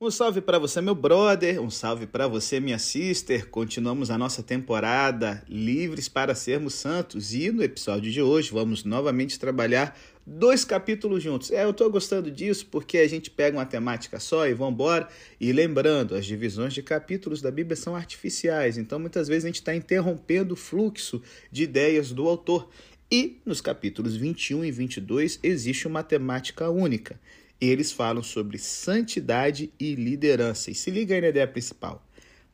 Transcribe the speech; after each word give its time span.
Um 0.00 0.12
salve 0.12 0.40
para 0.40 0.60
você, 0.60 0.80
meu 0.80 0.94
brother, 0.94 1.60
um 1.60 1.68
salve 1.68 2.06
para 2.06 2.28
você, 2.28 2.60
minha 2.60 2.78
sister. 2.78 3.48
Continuamos 3.48 4.12
a 4.12 4.16
nossa 4.16 4.44
temporada 4.44 5.42
Livres 5.48 6.08
para 6.08 6.36
Sermos 6.36 6.74
Santos 6.74 7.34
e 7.34 7.50
no 7.50 7.64
episódio 7.64 8.08
de 8.08 8.22
hoje 8.22 8.52
vamos 8.52 8.84
novamente 8.84 9.40
trabalhar 9.40 9.98
dois 10.24 10.64
capítulos 10.64 11.20
juntos. 11.20 11.50
É, 11.50 11.64
eu 11.64 11.70
estou 11.70 11.90
gostando 11.90 12.30
disso 12.30 12.68
porque 12.70 12.98
a 12.98 13.08
gente 13.08 13.28
pega 13.28 13.58
uma 13.58 13.66
temática 13.66 14.20
só 14.20 14.46
e 14.46 14.54
vamos 14.54 14.74
embora. 14.74 15.08
E 15.40 15.50
lembrando, 15.50 16.14
as 16.14 16.24
divisões 16.24 16.72
de 16.72 16.80
capítulos 16.80 17.42
da 17.42 17.50
Bíblia 17.50 17.74
são 17.74 17.96
artificiais, 17.96 18.78
então 18.78 19.00
muitas 19.00 19.26
vezes 19.26 19.46
a 19.46 19.48
gente 19.48 19.56
está 19.56 19.74
interrompendo 19.74 20.54
o 20.54 20.56
fluxo 20.56 21.20
de 21.50 21.64
ideias 21.64 22.12
do 22.12 22.28
autor. 22.28 22.70
E 23.10 23.40
nos 23.44 23.60
capítulos 23.60 24.14
21 24.14 24.64
e 24.64 24.70
22 24.70 25.40
existe 25.42 25.88
uma 25.88 26.04
temática 26.04 26.70
única 26.70 27.18
eles 27.60 27.90
falam 27.90 28.22
sobre 28.22 28.58
santidade 28.58 29.72
e 29.78 29.94
liderança. 29.94 30.70
E 30.70 30.74
se 30.74 30.90
liga 30.90 31.14
aí 31.14 31.20
na 31.20 31.28
ideia 31.28 31.46
principal. 31.46 32.04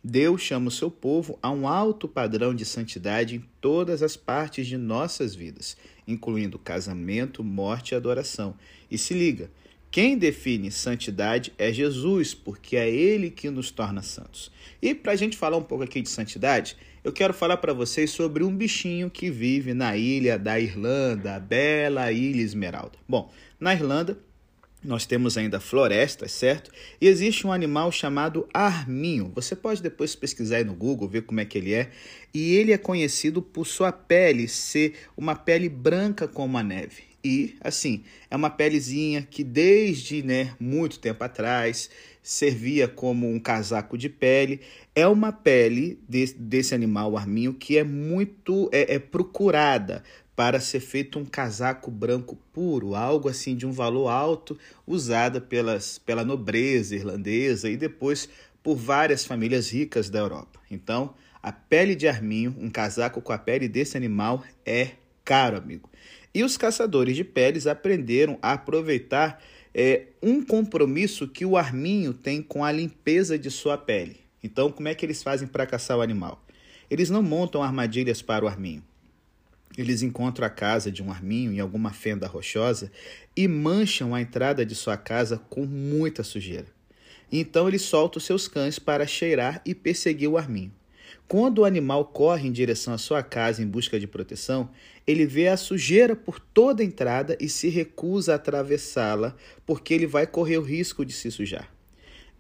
Deus 0.03 0.43
chama 0.43 0.69
o 0.69 0.71
seu 0.71 0.91
povo 0.91 1.39
a 1.43 1.51
um 1.51 1.67
alto 1.67 2.07
padrão 2.07 2.55
de 2.55 2.65
santidade 2.65 3.37
em 3.37 3.45
todas 3.61 4.03
as 4.03 4.17
partes 4.17 4.67
de 4.67 4.77
nossas 4.77 5.35
vidas, 5.35 5.79
incluindo 6.07 6.59
casamento, 6.59 7.43
morte 7.43 7.93
e 7.93 7.95
adoração. 7.95 8.55
E 8.91 8.99
se 8.99 9.15
liga, 9.15 9.51
quem 9.91 10.19
define 10.19 10.71
santidade 10.71 11.53
é 11.57 11.73
Jesus, 11.73 12.35
porque 12.35 12.77
é 12.77 12.91
Ele 12.91 13.31
que 13.31 13.49
nos 13.49 13.71
torna 13.71 14.03
santos. 14.03 14.51
E 14.83 14.95
para 14.95 15.13
a 15.13 15.17
gente 15.17 15.37
falar 15.37 15.57
um 15.57 15.63
pouco 15.63 15.85
aqui 15.85 16.03
de 16.03 16.09
santidade, 16.11 16.77
eu 17.05 17.13
quero 17.13 17.33
falar 17.33 17.59
para 17.59 17.73
vocês 17.73 18.11
sobre 18.11 18.43
um 18.43 18.57
bichinho 18.57 19.09
que 19.09 19.31
vive 19.31 19.73
na 19.73 19.97
ilha 19.97 20.39
da 20.39 20.59
Irlanda, 20.59 21.37
a 21.37 21.39
bela 21.39 22.11
Ilha 22.11 22.43
Esmeralda. 22.43 22.99
Bom, 23.09 23.33
na 23.61 23.73
Irlanda 23.73 24.19
nós 24.85 25.07
temos 25.07 25.39
ainda 25.39 25.59
florestas, 25.59 26.31
certo? 26.33 26.71
E 27.01 27.09
existe 27.09 27.47
um 27.47 27.53
animal 27.53 27.91
chamado 27.91 28.47
arminho. 28.53 29.33
Você 29.35 29.57
pode 29.57 29.83
depois 29.83 30.15
pesquisar 30.15 30.57
aí 30.57 30.65
no 30.65 30.75
Google, 30.75 31.09
ver 31.09 31.23
como 31.23 31.41
é 31.41 31.45
que 31.45 31.57
ele 31.57 31.73
é. 31.73 31.91
E 32.33 32.55
ele 32.55 32.73
é 32.73 32.79
conhecido 32.79 33.41
por 33.41 33.67
sua 33.67 33.91
pele 33.91 34.47
ser 34.47 34.95
uma 35.17 35.35
pele 35.35 35.69
branca 35.69 36.29
como 36.29 36.59
a 36.59 36.63
neve. 36.63 37.15
E, 37.25 37.55
assim, 37.63 38.05
é 38.31 38.37
uma 38.37 38.51
pelezinha 38.51 39.23
que 39.23 39.43
desde 39.43 40.23
né, 40.23 40.55
muito 40.61 40.99
tempo 40.99 41.25
atrás 41.25 41.89
servia 42.23 42.87
como 42.87 43.31
um 43.31 43.41
casaco 43.41 43.97
de 43.97 44.11
pele. 44.11 44.61
É 44.95 45.07
uma 45.07 45.33
pele 45.33 45.99
de, 46.07 46.35
desse 46.35 46.75
animal 46.75 47.17
arminho 47.17 47.55
que 47.55 47.79
é 47.79 47.85
muito 47.85 48.69
é, 48.71 48.97
é 48.97 48.99
procurada 48.99 50.05
para 50.37 50.61
ser 50.61 50.81
feito 50.81 51.19
um 51.19 51.25
casaco 51.25 51.91
branco 51.91 52.37
puro, 52.53 52.95
algo 52.95 53.29
assim 53.29 53.55
de 53.55 53.67
um 53.67 53.73
valor 53.73 54.09
alto, 54.09 54.59
usada 54.87 55.41
pelas, 55.41 55.99
pela 55.99 56.25
nobreza 56.25 56.97
irlandesa 56.97 57.69
e 57.71 57.77
depois 57.77 58.29
por 58.63 58.77
várias 58.77 59.25
famílias 59.25 59.71
ricas 59.71 60.11
da 60.11 60.19
Europa. 60.19 60.61
Então, 60.71 61.15
a 61.43 61.53
pele 61.53 61.95
de 61.95 62.09
arminho, 62.09 62.57
um 62.59 62.71
casaco 62.71 63.21
com 63.21 63.33
a 63.33 63.39
pele 63.39 63.69
desse 63.69 63.97
animal, 63.97 64.43
é 64.65 64.93
caro, 65.25 65.57
amigo. 65.57 65.89
E 66.35 66.43
os 66.43 66.57
caçadores 66.57 67.15
de 67.15 67.23
peles 67.23 67.67
aprenderam 67.67 68.39
a 68.43 68.55
aproveitar 68.55 69.41
é, 69.73 70.07
um 70.23 70.43
compromisso 70.45 71.29
que 71.29 71.45
o 71.45 71.57
arminho 71.57 72.13
tem 72.13 72.43
com 72.43 72.65
a 72.65 72.73
limpeza 72.73 73.39
de 73.39 73.51
sua 73.51 73.79
pele. 73.79 74.17
Então, 74.43 74.73
como 74.73 74.89
é 74.89 74.95
que 74.95 75.07
eles 75.07 75.23
fazem 75.23 75.47
para 75.47 75.67
caçar 75.67 75.97
o 75.97 76.03
animal? 76.03 76.45
Eles 76.91 77.09
não 77.09 77.23
montam 77.23 77.63
armadilhas 77.63 78.21
para 78.21 78.45
o 78.45 78.49
arminho 78.49 78.83
eles 79.77 80.03
encontram 80.03 80.47
a 80.47 80.51
casa 80.51 80.91
de 80.91 81.03
um 81.03 81.11
arminho 81.11 81.53
em 81.53 81.61
alguma 81.61 81.93
fenda 81.93 82.27
rochosa 82.27 82.91
e 83.37 83.49
mancham 83.49 84.15
a 84.15 84.21
entrada 84.21 84.65
de 84.65 84.75
sua 84.75 84.97
casa 84.97 85.39
com 85.51 85.67
muita 85.67 86.23
sujeira. 86.23 86.67
Então 87.31 87.67
ele 87.67 87.79
solta 87.79 88.19
os 88.19 88.25
seus 88.25 88.47
cães 88.47 88.79
para 88.79 89.07
cheirar 89.07 89.61
e 89.65 89.75
perseguir 89.75 90.29
o 90.29 90.37
arminho. 90.39 90.73
Quando 91.27 91.61
o 91.61 91.65
animal 91.65 92.05
corre 92.05 92.47
em 92.47 92.53
direção 92.53 92.93
à 92.93 92.99
sua 92.99 93.23
casa 93.23 93.63
em 93.63 93.67
busca 93.67 93.99
de 93.99 94.07
proteção, 94.07 94.71
ele 95.07 95.25
vê 95.27 95.49
a 95.49 95.57
sujeira 95.57 96.15
por 96.15 96.39
toda 96.39 96.83
a 96.83 96.87
entrada 96.87 97.37
e 97.41 97.49
se 97.49 97.69
recusa 97.69 98.33
a 98.33 98.37
atravessá-la, 98.37 99.35
porque 99.65 99.95
ele 99.95 100.07
vai 100.07 100.27
correr 100.27 100.59
o 100.59 100.63
risco 100.63 101.05
de 101.05 101.13
se 101.13 101.31
sujar. 101.31 101.73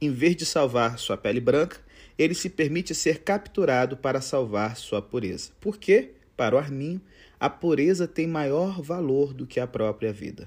Em 0.00 0.10
vez 0.10 0.36
de 0.36 0.44
salvar 0.44 0.98
sua 0.98 1.16
pele 1.16 1.40
branca, 1.40 1.78
ele 2.18 2.34
se 2.34 2.48
permite 2.48 2.94
ser 2.94 3.20
capturado 3.20 3.96
para 3.96 4.20
salvar 4.20 4.76
sua 4.76 5.00
pureza. 5.00 5.50
Por 5.60 5.78
quê? 5.78 6.12
Para 6.36 6.54
o 6.54 6.58
arminho, 6.58 7.00
a 7.44 7.50
pureza 7.50 8.08
tem 8.08 8.26
maior 8.26 8.80
valor 8.80 9.34
do 9.34 9.46
que 9.46 9.60
a 9.60 9.66
própria 9.66 10.10
vida. 10.10 10.46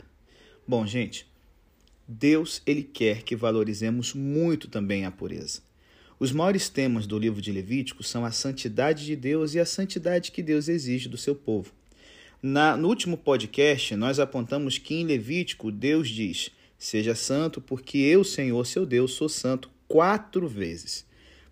Bom, 0.67 0.83
gente, 0.83 1.27
Deus 2.07 2.59
ele 2.65 2.81
quer 2.81 3.21
que 3.21 3.35
valorizemos 3.35 4.15
muito 4.15 4.67
também 4.67 5.05
a 5.05 5.11
pureza. 5.11 5.61
Os 6.19 6.31
maiores 6.31 6.69
temas 6.69 7.05
do 7.05 7.19
livro 7.19 7.39
de 7.39 7.51
Levítico 7.51 8.01
são 8.01 8.25
a 8.25 8.31
santidade 8.31 9.05
de 9.05 9.15
Deus 9.15 9.53
e 9.53 9.59
a 9.59 9.65
santidade 9.65 10.31
que 10.31 10.41
Deus 10.41 10.67
exige 10.67 11.07
do 11.07 11.17
seu 11.17 11.35
povo. 11.35 11.71
Na, 12.41 12.75
no 12.75 12.87
último 12.87 13.15
podcast, 13.15 13.95
nós 13.95 14.19
apontamos 14.19 14.79
que 14.79 14.95
em 14.95 15.05
Levítico 15.05 15.71
Deus 15.71 16.09
diz: 16.09 16.49
Seja 16.79 17.13
santo, 17.13 17.61
porque 17.61 17.99
eu, 17.99 18.23
Senhor, 18.23 18.65
seu 18.65 18.87
Deus, 18.87 19.11
sou 19.11 19.29
santo 19.29 19.69
quatro 19.87 20.47
vezes. 20.47 21.05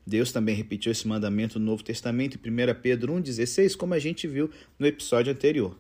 Deus 0.06 0.32
também 0.32 0.56
repetiu 0.56 0.92
esse 0.92 1.08
mandamento 1.08 1.60
no 1.60 1.66
Novo 1.66 1.84
Testamento 1.84 2.38
em 2.38 2.52
1 2.52 2.82
Pedro 2.82 3.14
1,16, 3.14 3.76
como 3.76 3.94
a 3.94 4.00
gente 4.00 4.28
viu 4.28 4.50
no 4.78 4.86
episódio 4.86 5.34
anterior. 5.34 5.78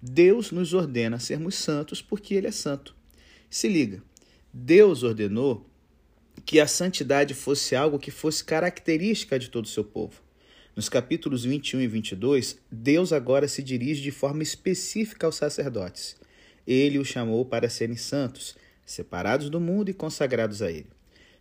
Deus 0.00 0.50
nos 0.50 0.74
ordena 0.74 1.18
sermos 1.18 1.54
santos 1.54 2.00
porque 2.00 2.34
Ele 2.34 2.46
é 2.46 2.52
santo. 2.52 2.94
Se 3.50 3.68
liga, 3.68 4.02
Deus 4.52 5.02
ordenou 5.02 5.66
que 6.44 6.60
a 6.60 6.66
santidade 6.66 7.34
fosse 7.34 7.74
algo 7.74 7.98
que 7.98 8.10
fosse 8.10 8.44
característica 8.44 9.38
de 9.38 9.48
todo 9.48 9.64
o 9.64 9.68
seu 9.68 9.82
povo. 9.84 10.22
Nos 10.76 10.88
capítulos 10.88 11.44
21 11.44 11.80
e 11.80 11.86
22, 11.86 12.58
Deus 12.70 13.12
agora 13.12 13.46
se 13.48 13.62
dirige 13.62 14.02
de 14.02 14.10
forma 14.10 14.42
específica 14.42 15.26
aos 15.26 15.36
sacerdotes. 15.36 16.16
Ele 16.66 16.98
os 16.98 17.08
chamou 17.08 17.44
para 17.44 17.68
serem 17.68 17.96
santos, 17.96 18.56
separados 18.84 19.48
do 19.48 19.60
mundo 19.60 19.88
e 19.88 19.94
consagrados 19.94 20.62
a 20.62 20.70
Ele. 20.70 20.88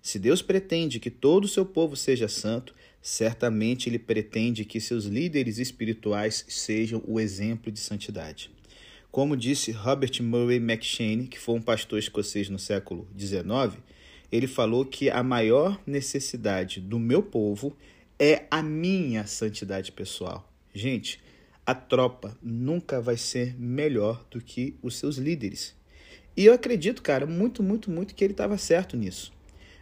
Se 0.03 0.19
Deus 0.19 0.41
pretende 0.41 0.99
que 0.99 1.09
todo 1.09 1.45
o 1.45 1.47
seu 1.47 1.65
povo 1.65 1.95
seja 1.95 2.27
santo, 2.27 2.75
certamente 3.01 3.87
ele 3.87 3.97
pretende 3.97 4.65
que 4.65 4.81
seus 4.81 5.05
líderes 5.05 5.59
espirituais 5.59 6.43
sejam 6.49 7.01
o 7.07 7.21
exemplo 7.21 7.71
de 7.71 7.79
santidade. 7.79 8.51
Como 9.09 9.37
disse 9.37 9.71
Robert 9.71 10.21
Murray 10.21 10.57
McShane, 10.57 11.27
que 11.27 11.39
foi 11.39 11.55
um 11.55 11.61
pastor 11.61 11.99
escocês 11.99 12.49
no 12.49 12.59
século 12.59 13.07
XIX, 13.17 13.81
ele 14.29 14.45
falou 14.45 14.83
que 14.83 15.09
a 15.09 15.23
maior 15.23 15.81
necessidade 15.87 16.81
do 16.81 16.99
meu 16.99 17.23
povo 17.23 17.73
é 18.19 18.45
a 18.51 18.61
minha 18.61 19.25
santidade 19.25 19.93
pessoal. 19.93 20.51
Gente, 20.73 21.21
a 21.65 21.73
tropa 21.73 22.37
nunca 22.43 22.99
vai 22.99 23.15
ser 23.15 23.57
melhor 23.57 24.25
do 24.29 24.41
que 24.41 24.75
os 24.83 24.97
seus 24.97 25.15
líderes. 25.15 25.73
E 26.35 26.43
eu 26.43 26.53
acredito, 26.53 27.01
cara, 27.01 27.25
muito, 27.25 27.63
muito, 27.63 27.89
muito 27.89 28.13
que 28.13 28.21
ele 28.21 28.33
estava 28.33 28.57
certo 28.57 28.97
nisso. 28.97 29.32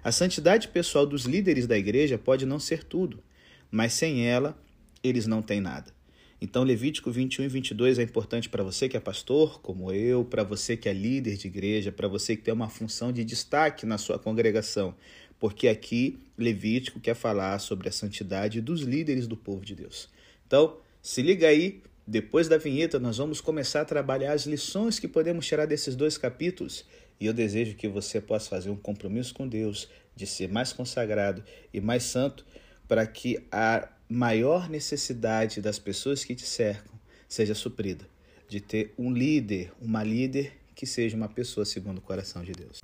A 0.03 0.11
santidade 0.11 0.67
pessoal 0.69 1.05
dos 1.05 1.25
líderes 1.25 1.67
da 1.67 1.77
igreja 1.77 2.17
pode 2.17 2.43
não 2.43 2.57
ser 2.57 2.83
tudo, 2.83 3.23
mas 3.69 3.93
sem 3.93 4.27
ela, 4.27 4.57
eles 5.03 5.27
não 5.27 5.43
têm 5.43 5.61
nada. 5.61 5.93
Então, 6.41 6.63
Levítico 6.63 7.11
21 7.11 7.45
e 7.45 7.47
22 7.47 7.99
é 7.99 8.01
importante 8.01 8.49
para 8.49 8.63
você 8.63 8.89
que 8.89 8.97
é 8.97 8.99
pastor, 8.99 9.61
como 9.61 9.91
eu, 9.91 10.25
para 10.25 10.43
você 10.43 10.75
que 10.75 10.89
é 10.89 10.93
líder 10.93 11.37
de 11.37 11.45
igreja, 11.45 11.91
para 11.91 12.07
você 12.07 12.35
que 12.35 12.41
tem 12.41 12.51
uma 12.51 12.67
função 12.67 13.11
de 13.11 13.23
destaque 13.23 13.85
na 13.85 13.99
sua 13.99 14.17
congregação, 14.17 14.95
porque 15.39 15.67
aqui 15.67 16.17
Levítico 16.35 16.99
quer 16.99 17.13
falar 17.13 17.59
sobre 17.59 17.87
a 17.87 17.91
santidade 17.91 18.59
dos 18.59 18.81
líderes 18.81 19.27
do 19.27 19.37
povo 19.37 19.63
de 19.63 19.75
Deus. 19.75 20.09
Então, 20.47 20.77
se 20.99 21.21
liga 21.21 21.47
aí, 21.47 21.83
depois 22.07 22.47
da 22.47 22.57
vinheta, 22.57 22.99
nós 22.99 23.19
vamos 23.19 23.39
começar 23.39 23.81
a 23.81 23.85
trabalhar 23.85 24.33
as 24.33 24.47
lições 24.47 24.97
que 24.97 25.07
podemos 25.07 25.45
tirar 25.45 25.67
desses 25.67 25.95
dois 25.95 26.17
capítulos 26.17 26.85
e 27.21 27.27
eu 27.27 27.33
desejo 27.33 27.75
que 27.75 27.87
você 27.87 28.19
possa 28.19 28.49
fazer 28.49 28.71
um 28.71 28.75
compromisso 28.75 29.35
com 29.35 29.47
Deus 29.47 29.87
de 30.15 30.25
ser 30.25 30.49
mais 30.49 30.73
consagrado 30.73 31.43
e 31.71 31.79
mais 31.79 32.01
santo 32.01 32.43
para 32.87 33.05
que 33.05 33.37
a 33.51 33.87
maior 34.09 34.67
necessidade 34.67 35.61
das 35.61 35.77
pessoas 35.77 36.25
que 36.25 36.33
te 36.33 36.47
cercam 36.47 36.91
seja 37.29 37.53
suprida. 37.53 38.09
De 38.49 38.59
ter 38.59 38.93
um 38.97 39.13
líder, 39.13 39.71
uma 39.79 40.03
líder 40.03 40.51
que 40.75 40.87
seja 40.87 41.15
uma 41.15 41.29
pessoa 41.29 41.63
segundo 41.63 41.99
o 41.99 42.01
coração 42.01 42.43
de 42.43 42.53
Deus. 42.53 42.79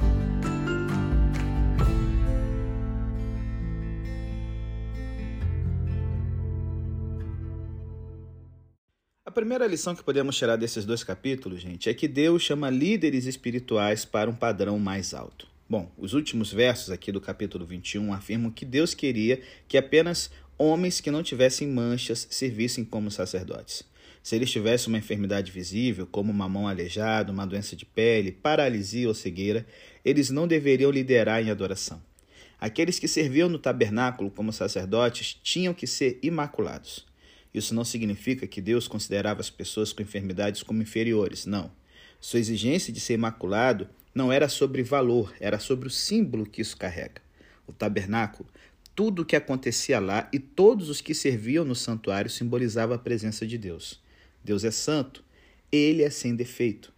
Primeira 9.38 9.68
lição 9.68 9.94
que 9.94 10.04
podemos 10.04 10.36
tirar 10.36 10.56
desses 10.56 10.84
dois 10.84 11.04
capítulos, 11.04 11.62
gente, 11.62 11.88
é 11.88 11.94
que 11.94 12.08
Deus 12.08 12.42
chama 12.42 12.72
líderes 12.72 13.28
espirituais 13.28 14.04
para 14.04 14.28
um 14.28 14.34
padrão 14.34 14.80
mais 14.80 15.14
alto. 15.14 15.48
Bom, 15.70 15.92
os 15.96 16.16
últimos 16.16 16.52
versos 16.52 16.90
aqui 16.90 17.12
do 17.12 17.22
capítulo 17.22 17.64
21 17.64 18.12
afirmam 18.14 18.50
que 18.50 18.66
Deus 18.66 18.96
queria 18.96 19.40
que 19.68 19.78
apenas 19.78 20.32
homens 20.58 21.00
que 21.00 21.12
não 21.12 21.22
tivessem 21.22 21.68
manchas 21.68 22.26
servissem 22.32 22.84
como 22.84 23.12
sacerdotes. 23.12 23.84
Se 24.24 24.36
eles 24.36 24.50
tivessem 24.50 24.88
uma 24.88 24.98
enfermidade 24.98 25.52
visível, 25.52 26.08
como 26.08 26.32
uma 26.32 26.50
mão 26.50 26.68
aleijada, 26.68 27.32
uma 27.32 27.46
doença 27.46 27.76
de 27.76 27.86
pele, 27.86 28.32
paralisia 28.32 29.08
ou 29.08 29.14
cegueira, 29.14 29.68
eles 30.04 30.32
não 30.32 30.48
deveriam 30.48 30.90
liderar 30.90 31.44
em 31.46 31.52
adoração. 31.52 32.02
Aqueles 32.60 32.98
que 32.98 33.08
serviam 33.08 33.50
no 33.50 33.60
tabernáculo 33.60 34.32
como 34.32 34.52
sacerdotes 34.52 35.40
tinham 35.44 35.76
que 35.76 35.86
ser 35.86 36.18
imaculados. 36.24 37.06
Isso 37.54 37.74
não 37.74 37.84
significa 37.84 38.46
que 38.46 38.62
Deus 38.62 38.88
considerava 38.88 39.42
as 39.42 39.50
pessoas 39.50 39.94
com 39.94 40.02
enfermidades 40.02 40.64
como 40.64 40.82
inferiores, 40.82 41.46
não. 41.46 41.72
Sua 42.20 42.40
exigência 42.40 42.92
de 42.92 43.00
ser 43.00 43.14
imaculado 43.14 43.88
não 44.14 44.32
era 44.32 44.50
sobre 44.50 44.84
valor, 44.84 45.34
era 45.40 45.60
sobre 45.60 45.88
o 45.88 45.92
símbolo 45.92 46.46
que 46.46 46.62
isso 46.62 46.76
carrega. 46.76 47.22
O 47.68 47.72
tabernáculo, 47.72 48.50
tudo 48.96 49.22
o 49.22 49.26
que 49.26 49.36
acontecia 49.36 50.00
lá 50.00 50.28
e 50.34 50.40
todos 50.40 50.90
os 50.90 51.02
que 51.02 51.14
serviam 51.14 51.64
no 51.64 51.76
santuário 51.76 52.30
simbolizava 52.30 52.96
a 52.96 53.00
presença 53.00 53.46
de 53.46 53.58
Deus. 53.58 54.02
Deus 54.44 54.64
é 54.64 54.72
santo, 54.72 55.24
ele 55.72 56.02
é 56.02 56.10
sem 56.10 56.36
defeito. 56.36 56.92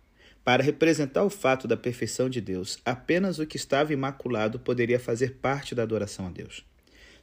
Para 0.44 0.64
representar 0.64 1.24
o 1.24 1.30
fato 1.30 1.68
da 1.68 1.76
perfeição 1.76 2.30
de 2.30 2.40
Deus, 2.40 2.80
apenas 2.86 3.38
o 3.38 3.46
que 3.46 3.58
estava 3.58 3.92
imaculado 3.92 4.60
poderia 4.60 5.00
fazer 5.00 5.36
parte 5.42 5.76
da 5.76 5.84
adoração 5.84 6.28
a 6.28 6.30
Deus. 6.30 6.64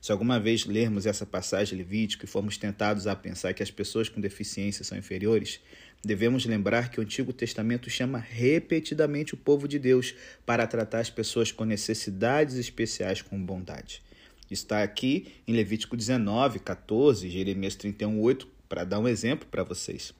Se 0.06 0.12
alguma 0.12 0.38
vez 0.38 0.64
lermos 0.64 1.05
essa 1.05 1.26
passagem 1.26 1.76
levítica 1.76 2.25
e 2.25 2.29
formos 2.29 2.56
tentados 2.56 3.08
a 3.08 3.17
pensar 3.17 3.53
que 3.53 3.61
as 3.61 3.73
pessoas 3.73 4.08
com 4.08 4.20
deficiência 4.20 4.85
são 4.85 4.97
inferiores, 4.97 5.58
devemos 6.00 6.47
lembrar 6.47 6.93
que 6.93 7.00
o 7.00 7.03
Antigo 7.03 7.32
Testamento 7.32 7.91
chama 7.91 8.17
repetidamente 8.17 9.35
o 9.35 9.37
povo 9.37 9.67
de 9.67 9.81
Deus 9.81 10.14
para 10.47 10.64
tratar 10.64 11.00
as 11.00 11.11
pessoas 11.11 11.50
com 11.50 11.64
necessidades 11.64 12.55
especiais 12.55 13.20
com 13.20 13.37
bondade. 13.37 14.00
Está 14.49 14.85
aqui 14.85 15.26
em 15.44 15.53
Levítico 15.53 15.97
19, 15.97 16.61
14, 16.61 17.29
Jeremias 17.29 17.75
31, 17.75 18.20
8, 18.20 18.47
para 18.69 18.85
dar 18.85 19.00
um 19.00 19.08
exemplo 19.08 19.49
para 19.50 19.64
vocês. 19.64 20.14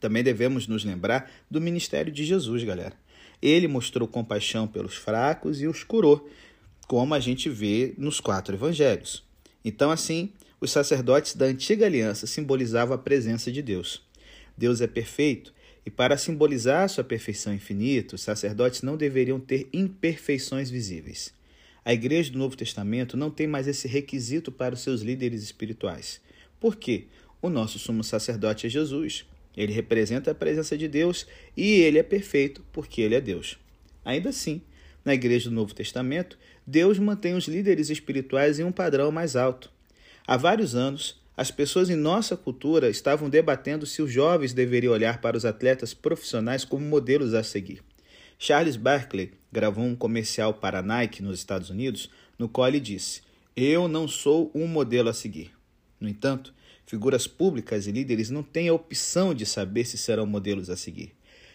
Também 0.00 0.24
devemos 0.24 0.66
nos 0.66 0.86
lembrar 0.86 1.30
do 1.50 1.60
ministério 1.60 2.10
de 2.10 2.24
Jesus, 2.24 2.64
galera. 2.64 2.94
Ele 3.42 3.68
mostrou 3.68 4.08
compaixão 4.08 4.66
pelos 4.66 4.94
fracos 4.94 5.60
e 5.60 5.66
os 5.66 5.84
curou, 5.84 6.26
como 6.86 7.14
a 7.14 7.20
gente 7.20 7.48
vê 7.48 7.94
nos 7.96 8.20
quatro 8.20 8.54
evangelhos. 8.54 9.22
Então, 9.64 9.90
assim, 9.90 10.32
os 10.60 10.70
sacerdotes 10.70 11.34
da 11.34 11.46
antiga 11.46 11.86
aliança 11.86 12.26
simbolizavam 12.26 12.94
a 12.94 12.98
presença 12.98 13.50
de 13.50 13.62
Deus. 13.62 14.02
Deus 14.56 14.80
é 14.80 14.86
perfeito 14.86 15.52
e, 15.84 15.90
para 15.90 16.16
simbolizar 16.16 16.88
sua 16.88 17.02
perfeição 17.02 17.52
infinita, 17.52 18.14
os 18.14 18.22
sacerdotes 18.22 18.82
não 18.82 18.96
deveriam 18.96 19.40
ter 19.40 19.68
imperfeições 19.72 20.70
visíveis. 20.70 21.32
A 21.84 21.92
igreja 21.92 22.30
do 22.30 22.38
Novo 22.38 22.56
Testamento 22.56 23.16
não 23.16 23.30
tem 23.30 23.46
mais 23.46 23.66
esse 23.66 23.88
requisito 23.88 24.52
para 24.52 24.74
os 24.74 24.80
seus 24.82 25.02
líderes 25.02 25.42
espirituais. 25.42 26.20
Por 26.60 26.76
quê? 26.76 27.06
O 27.40 27.48
nosso 27.50 27.76
sumo 27.80 28.04
sacerdote 28.04 28.68
é 28.68 28.70
Jesus. 28.70 29.26
Ele 29.56 29.72
representa 29.72 30.30
a 30.30 30.34
presença 30.34 30.78
de 30.78 30.86
Deus 30.86 31.26
e 31.56 31.80
ele 31.80 31.98
é 31.98 32.02
perfeito 32.04 32.64
porque 32.72 33.02
ele 33.02 33.16
é 33.16 33.20
Deus. 33.20 33.58
Ainda 34.04 34.28
assim, 34.28 34.62
na 35.04 35.12
Igreja 35.12 35.50
do 35.50 35.56
Novo 35.56 35.74
Testamento, 35.74 36.38
Deus 36.66 36.98
mantém 36.98 37.34
os 37.34 37.46
líderes 37.46 37.90
espirituais 37.90 38.58
em 38.58 38.64
um 38.64 38.72
padrão 38.72 39.10
mais 39.10 39.36
alto. 39.36 39.70
Há 40.26 40.36
vários 40.36 40.74
anos, 40.74 41.20
as 41.36 41.50
pessoas 41.50 41.90
em 41.90 41.96
nossa 41.96 42.36
cultura 42.36 42.88
estavam 42.88 43.28
debatendo 43.28 43.86
se 43.86 44.02
os 44.02 44.12
jovens 44.12 44.52
deveriam 44.52 44.92
olhar 44.92 45.20
para 45.20 45.36
os 45.36 45.44
atletas 45.44 45.92
profissionais 45.94 46.64
como 46.64 46.84
modelos 46.84 47.34
a 47.34 47.42
seguir. 47.42 47.82
Charles 48.38 48.76
Barkley 48.76 49.32
gravou 49.50 49.84
um 49.84 49.96
comercial 49.96 50.54
para 50.54 50.78
a 50.78 50.82
Nike 50.82 51.22
nos 51.22 51.38
Estados 51.38 51.70
Unidos, 51.70 52.10
no 52.38 52.48
qual 52.48 52.68
ele 52.68 52.80
disse: 52.80 53.22
Eu 53.56 53.88
não 53.88 54.06
sou 54.06 54.50
um 54.54 54.66
modelo 54.66 55.08
a 55.08 55.14
seguir. 55.14 55.52
No 56.00 56.08
entanto, 56.08 56.52
Figuras 56.92 57.26
públicas 57.26 57.86
e 57.86 57.90
líderes 57.90 58.28
não 58.28 58.42
têm 58.42 58.68
a 58.68 58.74
opção 58.74 59.32
de 59.32 59.46
saber 59.46 59.86
se 59.86 59.96
serão 59.96 60.26
modelos 60.26 60.68
a 60.68 60.76
seguir. 60.76 61.12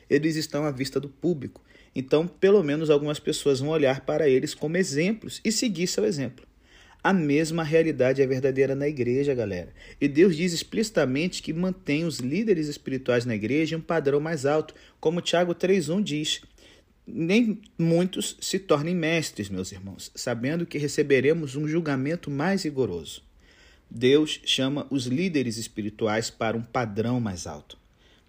Eles 0.09 0.36
estão 0.36 0.65
à 0.65 0.71
vista 0.71 1.00
do 1.00 1.09
público, 1.09 1.62
então 1.95 2.27
pelo 2.27 2.63
menos 2.63 2.89
algumas 2.89 3.19
pessoas 3.19 3.59
vão 3.59 3.69
olhar 3.69 4.01
para 4.01 4.30
eles 4.30 4.54
como 4.54 4.77
exemplos 4.77 5.42
e 5.44 5.51
seguir 5.51 5.88
seu 5.88 6.06
exemplo. 6.06 6.45
A 7.04 7.13
mesma 7.13 7.63
realidade 7.63 8.21
é 8.21 8.27
verdadeira 8.27 8.75
na 8.75 8.88
igreja, 8.88 9.33
galera. 9.33 9.74
E 10.01 10.07
Deus 10.07 10.36
diz 10.36 10.51
explicitamente 10.51 11.42
que 11.42 11.54
mantém 11.54 12.04
os 12.04 12.19
líderes 12.19 12.68
espirituais 12.68 13.24
na 13.25 13.36
igreja 13.36 13.75
em 13.75 13.77
um 13.77 13.81
padrão 13.81 14.19
mais 14.19 14.45
alto, 14.45 14.74
como 15.00 15.21
Tiago 15.21 15.54
3:1 15.54 16.04
diz. 16.04 16.42
Nem 17.06 17.62
muitos 17.77 18.36
se 18.42 18.59
tornem 18.59 18.94
mestres, 18.94 19.48
meus 19.48 19.71
irmãos, 19.71 20.12
sabendo 20.13 20.65
que 20.65 20.77
receberemos 20.77 21.56
um 21.56 21.65
julgamento 21.65 22.30
mais 22.30 22.63
rigoroso. 22.63 23.24
Deus 23.89 24.42
chama 24.44 24.86
os 24.89 25.06
líderes 25.06 25.56
espirituais 25.56 26.30
para 26.30 26.57
um 26.57 26.62
padrão 26.62 27.21
mais 27.21 27.48
alto. 27.48 27.77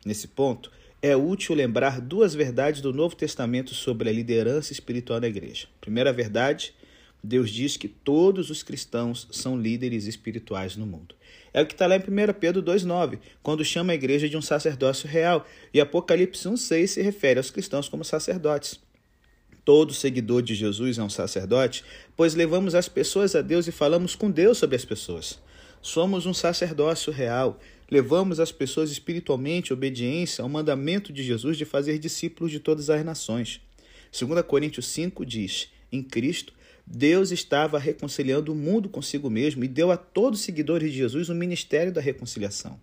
Nesse 0.05 0.29
ponto, 0.29 0.71
é 1.01 1.17
útil 1.17 1.55
lembrar 1.55 2.01
duas 2.01 2.35
verdades 2.35 2.81
do 2.81 2.93
Novo 2.93 3.15
Testamento 3.15 3.75
sobre 3.75 4.09
a 4.09 4.13
liderança 4.13 4.73
espiritual 4.73 5.21
da 5.21 5.29
igreja. 5.29 5.69
Primeira 5.81 6.13
verdade, 6.13 6.75
Deus 7.23 7.51
diz 7.51 7.77
que 7.77 7.89
todos 7.89 8.51
os 8.51 8.63
cristãos 8.63 9.29
são 9.31 9.61
líderes 9.61 10.07
espirituais 10.07 10.77
no 10.77 10.87
mundo. 10.87 11.15
É 11.53 11.63
o 11.63 11.67
que 11.67 11.73
está 11.73 11.87
lá 11.87 11.97
em 11.97 12.01
1 12.01 12.33
Pedro 12.39 12.63
2,9, 12.63 13.19
quando 13.43 13.65
chama 13.65 13.93
a 13.93 13.95
igreja 13.95 14.29
de 14.29 14.37
um 14.37 14.43
sacerdócio 14.43 15.09
real, 15.09 15.47
e 15.73 15.81
Apocalipse 15.81 16.49
1,6 16.49 16.87
se 16.87 17.03
refere 17.03 17.39
aos 17.39 17.51
cristãos 17.51 17.89
como 17.89 18.05
sacerdotes. 18.05 18.81
Todo 19.65 19.95
seguidor 19.95 20.43
de 20.43 20.55
Jesus 20.55 20.99
é 20.99 21.03
um 21.03 21.11
sacerdote, 21.11 21.85
pois 22.17 22.35
levamos 22.35 22.75
as 22.75 22.89
pessoas 22.89 23.37
a 23.37 23.43
Deus 23.43 23.67
e 23.69 23.73
falamos 23.73 24.15
com 24.15 24.31
Deus 24.31 24.59
sobre 24.59 24.77
as 24.77 24.85
pessoas. 24.85 25.39
Somos 25.81 26.27
um 26.27 26.35
sacerdócio 26.35 27.13
real. 27.13 27.61
Levamos 27.91 28.39
as 28.39 28.53
pessoas 28.53 28.91
espiritualmente 28.91 29.73
obediência 29.73 30.43
ao 30.43 30.49
mandamento 30.49 31.13
de 31.13 31.23
Jesus 31.23 31.57
de 31.57 31.65
fazer 31.65 31.99
discípulos 31.99 32.53
de 32.53 32.61
todas 32.61 32.91
as 32.91 33.05
nações. 33.05 33.61
2 34.19 34.43
Coríntios 34.43 34.87
5 34.87 35.25
diz: 35.25 35.69
Em 35.91 36.03
Cristo, 36.03 36.53
Deus 36.87 37.31
estava 37.31 37.79
reconciliando 37.79 38.53
o 38.53 38.57
mundo 38.57 38.89
consigo 38.89 39.31
mesmo 39.31 39.65
e 39.65 39.69
deu 39.69 39.91
a 39.91 39.97
todos 39.97 40.41
os 40.41 40.45
seguidores 40.45 40.93
de 40.93 40.99
Jesus 40.99 41.29
o 41.29 41.35
ministério 41.35 41.93
da 41.93 42.01
reconciliação. 42.01 42.79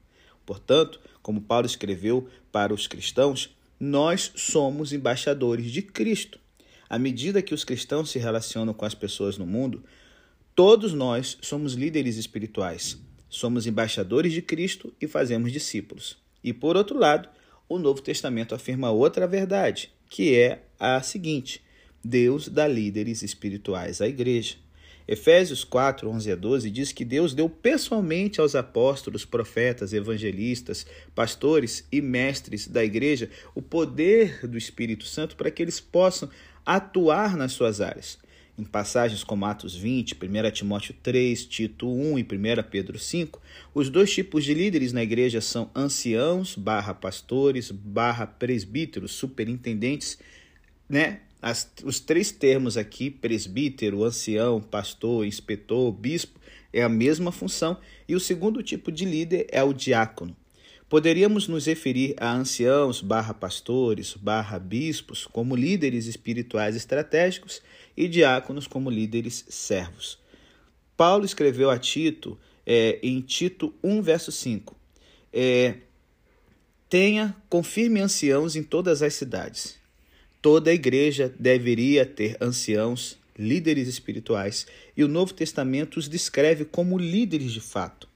Portanto, 0.46 1.00
como 1.22 1.42
Paulo 1.42 1.66
escreveu 1.66 2.28
para 2.52 2.74
os 2.74 2.88
cristãos, 2.88 3.56
nós 3.80 4.31
somos 4.36 4.94
embaixadores 4.94 5.72
de 5.72 5.81
Cristo. 5.81 6.40
À 6.90 7.00
medida 7.00 7.42
que 7.42 7.54
os 7.54 7.63
cristãos 7.63 8.12
se 8.12 8.19
relacionam 8.19 8.74
com 8.74 8.86
as 8.86 8.94
pessoas 8.94 9.38
no 9.38 9.46
mundo, 9.46 9.84
Todos 10.56 10.94
nós 10.94 11.38
somos 11.42 11.74
líderes 11.74 12.16
espirituais, 12.16 12.98
somos 13.35 13.67
embaixadores 13.67 14.31
de 14.31 14.41
Cristo 14.41 14.93
e 14.99 15.07
fazemos 15.07 15.51
discípulos. 15.51 16.17
E 16.43 16.53
por 16.53 16.77
outro 16.77 16.97
lado, 16.97 17.27
o 17.67 17.77
Novo 17.77 18.01
Testamento 18.01 18.55
afirma 18.55 18.91
outra 18.91 19.27
verdade, 19.27 19.91
que 20.09 20.35
é 20.35 20.63
a 20.79 21.01
seguinte: 21.01 21.61
Deus 22.03 22.47
dá 22.47 22.67
líderes 22.67 23.23
espirituais 23.23 23.99
à 24.01 24.07
igreja. 24.07 24.55
Efésios 25.07 25.63
4, 25.63 26.09
11 26.09 26.31
a 26.31 26.35
12 26.35 26.71
diz 26.71 26.92
que 26.92 27.06
Deus 27.06 27.35
deu 27.35 27.47
pessoalmente 27.47 28.39
aos 28.39 28.56
apóstolos, 28.56 29.23
profetas, 29.23 29.94
evangelistas, 29.94 30.85
pastores 31.13 31.85
e 31.92 32.01
mestres 32.01 32.68
da 32.68 32.83
igreja 32.83 33.30
o 33.54 33.61
poder 33.61 34.47
do 34.47 34.57
Espírito 34.57 35.06
Santo 35.06 35.35
para 35.35 35.51
que 35.51 35.61
eles 35.61 35.80
possam 35.80 36.30
atuar 36.65 37.37
nas 37.37 37.51
suas 37.51 37.81
áreas. 37.81 38.18
Em 38.57 38.64
passagens 38.64 39.24
como 39.24 39.45
Atos 39.45 39.76
20, 39.76 40.16
1 40.16 40.52
Timóteo 40.52 40.95
3, 41.04 41.45
Tito 41.45 41.90
1 41.90 42.19
e 42.19 42.24
1 42.24 42.26
Pedro 42.69 42.97
5, 42.97 43.42
os 43.74 43.90
dois 43.90 44.14
tipos 44.14 44.45
de 44.45 44.54
líderes 44.54 44.94
na 44.94 45.04
igreja 45.04 45.42
são 45.42 45.69
anciãos, 45.76 46.56
barra 46.56 46.94
pastores, 46.94 47.69
barra 47.69 48.26
presbíteros, 48.26 49.12
superintendentes, 49.12 50.18
né? 50.88 51.19
As, 51.42 51.69
os 51.83 52.00
três 52.00 52.31
termos 52.31 52.76
aqui, 52.76 53.12
presbítero, 53.12 54.04
ancião, 54.04 54.62
pastor, 54.62 55.26
inspetor, 55.28 55.92
bispo, 55.92 56.40
é 56.74 56.81
a 56.81 56.90
mesma 56.90 57.31
função. 57.31 57.78
E 58.07 58.16
o 58.16 58.19
segundo 58.19 58.64
tipo 58.64 58.92
de 58.92 59.06
líder 59.06 59.47
é 59.52 59.62
o 59.64 59.74
diácono. 59.74 60.35
Poderíamos 60.87 61.47
nos 61.47 61.65
referir 61.65 62.15
a 62.18 62.31
anciãos, 62.31 63.01
barra 63.01 63.33
pastores, 63.33 64.13
barra 64.13 64.59
bispos, 64.59 65.25
como 65.25 65.56
líderes 65.56 66.06
espirituais 66.06 66.75
estratégicos 66.75 67.61
e 67.97 68.07
diáconos 68.07 68.68
como 68.68 68.92
líderes 68.92 69.45
servos. 69.49 70.19
Paulo 70.95 71.25
escreveu 71.25 71.71
a 71.71 71.80
Tito 71.80 72.37
é, 72.65 72.99
em 73.01 73.19
Tito 73.19 73.73
1, 73.83 74.01
verso 74.01 74.31
5. 74.31 74.75
É, 75.33 75.75
Tenha, 76.87 77.35
confirme 77.49 77.99
anciãos 77.99 78.56
em 78.56 78.61
todas 78.61 79.01
as 79.01 79.15
cidades. 79.15 79.77
Toda 80.39 80.69
a 80.69 80.73
igreja 80.73 81.33
deveria 81.39 82.06
ter 82.06 82.37
anciãos, 82.39 83.18
líderes 83.37 83.87
espirituais, 83.87 84.68
e 84.95 85.04
o 85.04 85.07
Novo 85.07 85.33
Testamento 85.33 85.97
os 85.97 86.07
descreve 86.07 86.63
como 86.63 86.97
líderes 86.99 87.51
de 87.51 87.59
fato. 87.59 88.07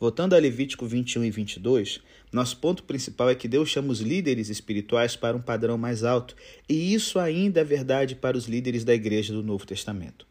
Voltando 0.00 0.34
a 0.34 0.38
Levítico 0.38 0.86
21 0.86 1.24
e 1.24 1.30
22, 1.30 2.00
nosso 2.32 2.56
ponto 2.56 2.84
principal 2.84 3.28
é 3.28 3.34
que 3.34 3.46
Deus 3.46 3.68
chama 3.68 3.92
os 3.92 4.00
líderes 4.00 4.48
espirituais 4.48 5.14
para 5.14 5.36
um 5.36 5.42
padrão 5.42 5.76
mais 5.76 6.04
alto, 6.04 6.34
e 6.66 6.94
isso 6.94 7.18
ainda 7.18 7.60
é 7.60 7.64
verdade 7.64 8.14
para 8.14 8.34
os 8.34 8.46
líderes 8.46 8.82
da 8.82 8.94
igreja 8.94 9.34
do 9.34 9.42
Novo 9.42 9.66
Testamento. 9.66 10.26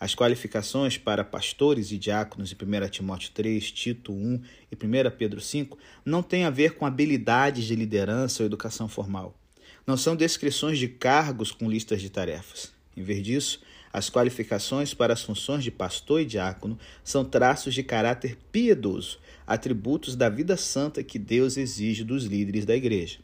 As 0.00 0.12
qualificações 0.12 0.98
para 0.98 1.22
pastores 1.22 1.92
e 1.92 1.98
diáconos 1.98 2.52
em 2.52 2.56
1 2.56 2.88
Timóteo 2.88 3.30
3, 3.32 3.70
Tito 3.70 4.12
1 4.12 4.42
e 4.72 4.74
1 4.74 5.16
Pedro 5.16 5.40
5 5.40 5.78
não 6.04 6.20
têm 6.20 6.42
a 6.42 6.50
ver 6.50 6.72
com 6.74 6.84
habilidades 6.84 7.64
de 7.64 7.76
liderança 7.76 8.42
ou 8.42 8.46
educação 8.48 8.88
formal. 8.88 9.38
Não 9.86 9.96
são 9.96 10.16
descrições 10.16 10.80
de 10.80 10.88
cargos 10.88 11.52
com 11.52 11.70
listas 11.70 12.00
de 12.00 12.10
tarefas. 12.10 12.72
Em 12.96 13.04
vez 13.04 13.22
disso, 13.22 13.60
As 13.92 14.08
qualificações 14.08 14.94
para 14.94 15.12
as 15.12 15.22
funções 15.22 15.62
de 15.62 15.70
pastor 15.70 16.22
e 16.22 16.24
diácono 16.24 16.78
são 17.04 17.24
traços 17.24 17.74
de 17.74 17.82
caráter 17.82 18.38
piedoso, 18.50 19.18
atributos 19.46 20.16
da 20.16 20.30
vida 20.30 20.56
santa 20.56 21.02
que 21.02 21.18
Deus 21.18 21.56
exige 21.56 22.02
dos 22.02 22.24
líderes 22.24 22.64
da 22.64 22.74
igreja. 22.74 23.18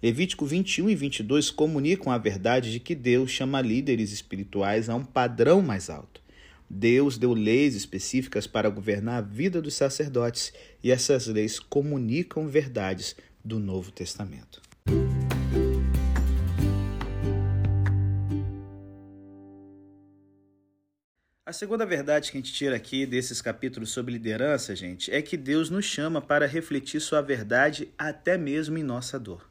Levítico 0.00 0.46
21 0.46 0.90
e 0.90 0.94
22 0.94 1.50
comunicam 1.50 2.12
a 2.12 2.18
verdade 2.18 2.70
de 2.70 2.80
que 2.80 2.94
Deus 2.94 3.30
chama 3.30 3.60
líderes 3.60 4.12
espirituais 4.12 4.88
a 4.88 4.94
um 4.94 5.04
padrão 5.04 5.60
mais 5.60 5.90
alto. 5.90 6.20
Deus 6.68 7.18
deu 7.18 7.34
leis 7.34 7.74
específicas 7.74 8.46
para 8.46 8.70
governar 8.70 9.18
a 9.18 9.20
vida 9.20 9.60
dos 9.60 9.74
sacerdotes 9.74 10.52
e 10.82 10.90
essas 10.90 11.26
leis 11.26 11.58
comunicam 11.58 12.48
verdades 12.48 13.14
do 13.44 13.58
Novo 13.58 13.90
Testamento. 13.90 14.62
A 21.52 21.54
segunda 21.54 21.84
verdade 21.84 22.30
que 22.32 22.38
a 22.38 22.40
gente 22.40 22.50
tira 22.50 22.74
aqui 22.74 23.04
desses 23.04 23.42
capítulos 23.42 23.90
sobre 23.90 24.14
liderança, 24.14 24.74
gente, 24.74 25.12
é 25.12 25.20
que 25.20 25.36
Deus 25.36 25.68
nos 25.68 25.84
chama 25.84 26.18
para 26.18 26.46
refletir 26.46 26.98
sua 26.98 27.20
verdade 27.20 27.92
até 27.98 28.38
mesmo 28.38 28.78
em 28.78 28.82
nossa 28.82 29.20
dor. 29.20 29.50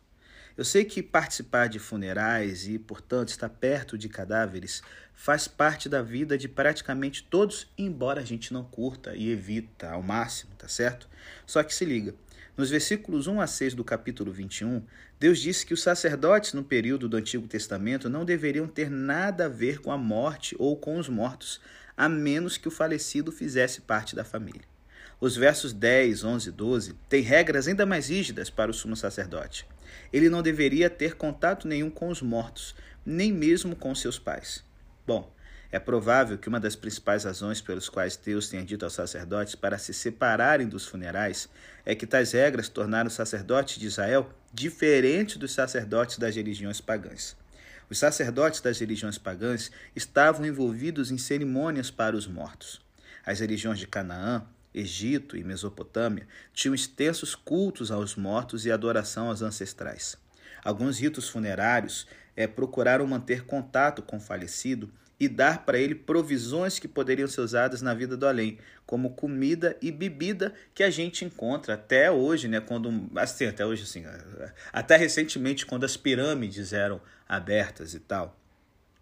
Eu 0.58 0.66
sei 0.66 0.84
que 0.84 1.04
participar 1.04 1.70
de 1.70 1.78
funerais 1.78 2.68
e, 2.68 2.80
portanto, 2.80 3.30
estar 3.30 3.50
perto 3.50 4.00
de 4.00 4.10
cadáveres 4.10 4.82
faz 5.14 5.48
parte 5.48 5.88
da 5.88 6.02
vida 6.02 6.40
de 6.40 6.48
praticamente 6.48 7.22
todos, 7.22 7.68
embora 7.78 8.22
a 8.22 8.26
gente 8.26 8.52
não 8.52 8.64
curta 8.64 9.16
e 9.16 9.30
evita 9.30 9.92
ao 9.92 10.02
máximo, 10.02 10.56
tá 10.58 10.68
certo? 10.68 11.08
Só 11.46 11.62
que 11.62 11.72
se 11.72 11.86
liga. 11.86 12.16
Nos 12.58 12.72
versículos 12.72 13.28
1 13.28 13.40
a 13.40 13.46
6 13.46 13.76
do 13.76 13.84
capítulo 13.84 14.32
21, 14.32 14.84
Deus 15.20 15.40
disse 15.40 15.66
que 15.66 15.74
os 15.74 15.84
sacerdotes 15.84 16.54
no 16.54 16.64
período 16.64 17.08
do 17.08 17.16
Antigo 17.16 17.48
Testamento 17.48 18.10
não 18.10 18.26
deveriam 18.26 18.68
ter 18.68 18.90
nada 18.90 19.46
a 19.46 19.50
ver 19.50 19.80
com 19.80 19.92
a 19.92 19.98
morte 19.98 20.56
ou 20.58 20.76
com 20.76 20.98
os 20.98 21.08
mortos, 21.08 21.62
a 22.02 22.10
menos 22.10 22.58
que 22.58 22.68
o 22.68 22.72
falecido 22.72 23.32
fizesse 23.32 23.82
parte 23.82 24.16
da 24.16 24.24
família. 24.24 24.70
Os 25.20 25.36
versos 25.36 25.74
10, 25.74 26.24
11 26.24 26.50
e 26.50 26.52
12 26.52 26.96
têm 27.08 27.22
regras 27.22 27.68
ainda 27.68 27.86
mais 27.86 28.10
rígidas 28.10 28.50
para 28.50 28.72
o 28.72 28.74
sumo 28.74 28.96
sacerdote 28.96 29.68
ele 30.12 30.30
não 30.30 30.42
deveria 30.42 30.90
ter 30.90 31.16
contato 31.16 31.68
nenhum 31.68 31.90
com 31.90 32.10
os 32.10 32.22
mortos, 32.22 32.76
nem 33.06 33.32
mesmo 33.32 33.76
com 33.76 33.94
seus 33.96 34.20
pais. 34.20 34.64
Bom, 35.06 35.32
é 35.72 35.80
provável 35.80 36.38
que 36.38 36.50
uma 36.50 36.60
das 36.60 36.76
principais 36.76 37.24
razões 37.24 37.62
pelas 37.62 37.88
quais 37.88 38.18
Deus 38.18 38.50
tenha 38.50 38.64
dito 38.64 38.84
aos 38.84 38.94
sacerdotes 38.94 39.56
para 39.56 39.78
se 39.78 39.94
separarem 39.94 40.68
dos 40.68 40.86
funerais 40.86 41.48
é 41.86 41.96
que 41.96 42.06
tais 42.06 42.34
regras 42.34 42.68
tornaram 42.68 43.08
os 43.08 43.14
sacerdotes 43.14 43.80
de 43.80 43.88
Israel 43.88 44.30
diferentes 44.54 45.38
dos 45.38 45.54
sacerdotes 45.54 46.18
das 46.18 46.36
religiões 46.36 46.82
pagãs. 46.82 47.38
Os 47.92 47.98
sacerdotes 47.98 48.62
das 48.62 48.80
religiões 48.80 49.18
pagãs 49.18 49.70
estavam 49.94 50.46
envolvidos 50.46 51.12
em 51.12 51.18
cerimônias 51.18 51.92
para 51.92 52.16
os 52.16 52.26
mortos. 52.26 52.80
As 53.26 53.42
religiões 53.42 53.80
de 53.80 53.86
Canaã, 53.86 54.46
Egito 54.74 55.36
e 55.36 55.44
Mesopotâmia 55.44 56.26
tinham 56.54 56.74
extensos 56.74 57.36
cultos 57.36 57.92
aos 57.92 58.16
mortos 58.16 58.66
e 58.66 58.72
adoração 58.72 59.28
aos 59.28 59.42
ancestrais. 59.42 60.16
Alguns 60.64 61.00
ritos 61.00 61.28
funerários 61.28 62.08
é, 62.34 62.48
procuraram 62.48 63.06
manter 63.06 63.44
contato 63.44 64.02
com 64.02 64.16
o 64.16 64.22
falecido 64.22 64.90
e 65.22 65.30
dar 65.30 65.64
para 65.64 65.78
ele 65.78 65.94
provisões 65.94 66.80
que 66.80 66.88
poderiam 66.88 67.28
ser 67.28 67.42
usadas 67.42 67.80
na 67.80 67.94
vida 67.94 68.18
do 68.18 68.26
além, 68.26 68.58
como 68.88 69.12
comida 69.12 69.78
e 69.80 69.92
bebida 69.92 70.52
que 70.74 70.82
a 70.82 70.90
gente 70.90 71.24
encontra 71.24 71.76
até 71.76 72.10
hoje, 72.10 72.48
né, 72.48 72.60
quando 72.60 73.08
assim, 73.16 73.46
até 73.46 73.64
hoje 73.64 73.84
assim, 73.84 74.04
até 74.74 74.98
recentemente 74.98 75.64
quando 75.64 75.84
as 75.84 75.96
pirâmides 75.96 76.74
eram 76.74 77.00
abertas 77.30 77.94
e 77.94 78.00
tal. 78.00 78.36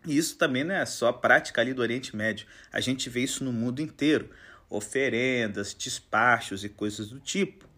E 0.06 0.18
isso 0.18 0.38
também 0.38 0.66
não 0.66 0.76
é 0.76 0.86
só 0.86 1.14
prática 1.14 1.62
ali 1.62 1.74
do 1.74 1.82
Oriente 1.82 2.14
Médio. 2.14 2.46
A 2.70 2.82
gente 2.82 3.10
vê 3.10 3.22
isso 3.22 3.42
no 3.42 3.54
mundo 3.54 3.82
inteiro 3.82 4.30
oferendas, 4.70 5.74
despachos 5.74 6.66
e 6.66 6.70
coisas 6.70 7.08
do 7.08 7.20
tipo. 7.22 7.69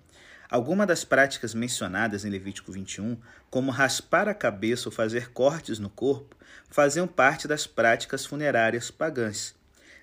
Algumas 0.51 0.85
das 0.85 1.05
práticas 1.05 1.53
mencionadas 1.53 2.25
em 2.25 2.29
Levítico 2.29 2.73
21, 2.73 3.15
como 3.49 3.71
raspar 3.71 4.27
a 4.27 4.33
cabeça 4.33 4.89
ou 4.89 4.91
fazer 4.91 5.31
cortes 5.31 5.79
no 5.79 5.89
corpo, 5.89 6.35
faziam 6.69 7.07
parte 7.07 7.47
das 7.47 7.65
práticas 7.65 8.25
funerárias 8.25 8.91
pagãs. 8.91 9.55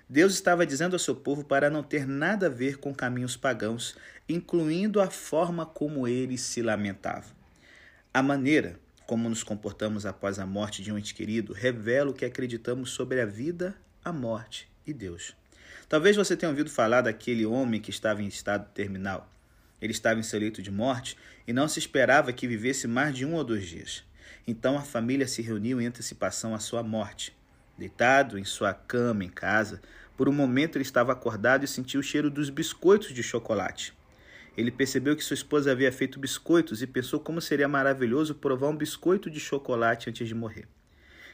Deus 0.09 0.33
estava 0.33 0.65
dizendo 0.65 0.93
ao 0.93 0.99
seu 0.99 1.15
povo 1.15 1.43
para 1.43 1.69
não 1.69 1.83
ter 1.83 2.07
nada 2.07 2.47
a 2.47 2.49
ver 2.49 2.77
com 2.77 2.95
caminhos 2.95 3.37
pagãos, 3.37 3.95
incluindo 4.27 4.99
a 4.99 5.11
forma 5.11 5.67
como 5.67 6.07
eles 6.07 6.41
se 6.41 6.63
lamentavam. 6.63 7.29
A 8.11 8.23
maneira 8.23 8.79
como 9.05 9.29
nos 9.29 9.43
comportamos 9.43 10.03
após 10.07 10.39
a 10.39 10.47
morte 10.47 10.81
de 10.81 10.91
um 10.91 10.97
ente 10.97 11.13
querido 11.13 11.53
revela 11.53 12.09
o 12.09 12.13
que 12.13 12.25
acreditamos 12.25 12.89
sobre 12.89 13.21
a 13.21 13.25
vida, 13.25 13.75
a 14.03 14.11
morte 14.11 14.67
e 14.85 14.93
Deus. 14.93 15.35
Talvez 15.87 16.15
você 16.15 16.35
tenha 16.35 16.49
ouvido 16.49 16.71
falar 16.71 17.01
daquele 17.01 17.45
homem 17.45 17.79
que 17.79 17.91
estava 17.91 18.23
em 18.23 18.27
estado 18.27 18.67
terminal. 18.73 19.29
Ele 19.81 19.91
estava 19.91 20.19
em 20.19 20.23
seu 20.23 20.39
leito 20.39 20.61
de 20.61 20.71
morte 20.71 21.17
e 21.47 21.53
não 21.53 21.67
se 21.67 21.79
esperava 21.79 22.33
que 22.33 22.47
vivesse 22.47 22.87
mais 22.87 23.15
de 23.15 23.25
um 23.25 23.33
ou 23.33 23.43
dois 23.43 23.67
dias. 23.67 24.03
Então 24.45 24.77
a 24.77 24.81
família 24.81 25.27
se 25.27 25.41
reuniu 25.41 25.79
em 25.79 25.87
antecipação 25.87 26.53
à 26.53 26.59
sua 26.59 26.83
morte. 26.83 27.35
Deitado 27.77 28.37
em 28.37 28.43
sua 28.43 28.73
cama 28.73 29.23
em 29.23 29.29
casa, 29.29 29.81
por 30.17 30.27
um 30.27 30.33
momento 30.33 30.75
ele 30.75 30.83
estava 30.83 31.13
acordado 31.13 31.63
e 31.63 31.67
sentiu 31.67 32.01
o 32.01 32.03
cheiro 32.03 32.29
dos 32.29 32.49
biscoitos 32.49 33.13
de 33.13 33.23
chocolate. 33.23 33.93
Ele 34.57 34.71
percebeu 34.71 35.15
que 35.15 35.23
sua 35.23 35.35
esposa 35.35 35.71
havia 35.71 35.91
feito 35.91 36.19
biscoitos 36.19 36.81
e 36.81 36.87
pensou 36.87 37.21
como 37.21 37.39
seria 37.39 37.67
maravilhoso 37.67 38.35
provar 38.35 38.67
um 38.67 38.75
biscoito 38.75 39.29
de 39.29 39.39
chocolate 39.39 40.09
antes 40.09 40.27
de 40.27 40.35
morrer. 40.35 40.67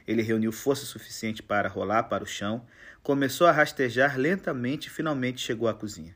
Ele 0.07 0.21
reuniu 0.21 0.51
força 0.51 0.85
suficiente 0.85 1.41
para 1.41 1.67
rolar 1.67 2.03
para 2.03 2.23
o 2.23 2.27
chão, 2.27 2.63
começou 3.01 3.47
a 3.47 3.51
rastejar 3.51 4.19
lentamente 4.19 4.87
e 4.87 4.91
finalmente 4.91 5.41
chegou 5.41 5.67
à 5.67 5.73
cozinha. 5.73 6.15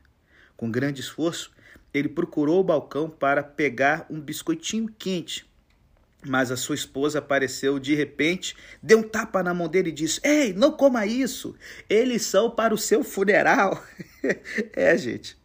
Com 0.56 0.70
grande 0.70 1.00
esforço, 1.00 1.50
ele 1.92 2.08
procurou 2.08 2.60
o 2.60 2.64
balcão 2.64 3.08
para 3.08 3.42
pegar 3.42 4.06
um 4.10 4.20
biscoitinho 4.20 4.88
quente. 4.98 5.48
Mas 6.26 6.50
a 6.50 6.56
sua 6.56 6.74
esposa 6.74 7.18
apareceu 7.18 7.78
de 7.78 7.94
repente, 7.94 8.54
deu 8.82 8.98
um 8.98 9.02
tapa 9.02 9.42
na 9.42 9.54
mão 9.54 9.68
dele 9.68 9.88
e 9.88 9.92
disse: 9.92 10.20
Ei, 10.22 10.52
não 10.52 10.72
coma 10.72 11.06
isso! 11.06 11.56
Eles 11.88 12.22
são 12.22 12.50
para 12.50 12.74
o 12.74 12.78
seu 12.78 13.02
funeral. 13.02 13.82
é, 14.74 14.96
gente. 14.98 15.38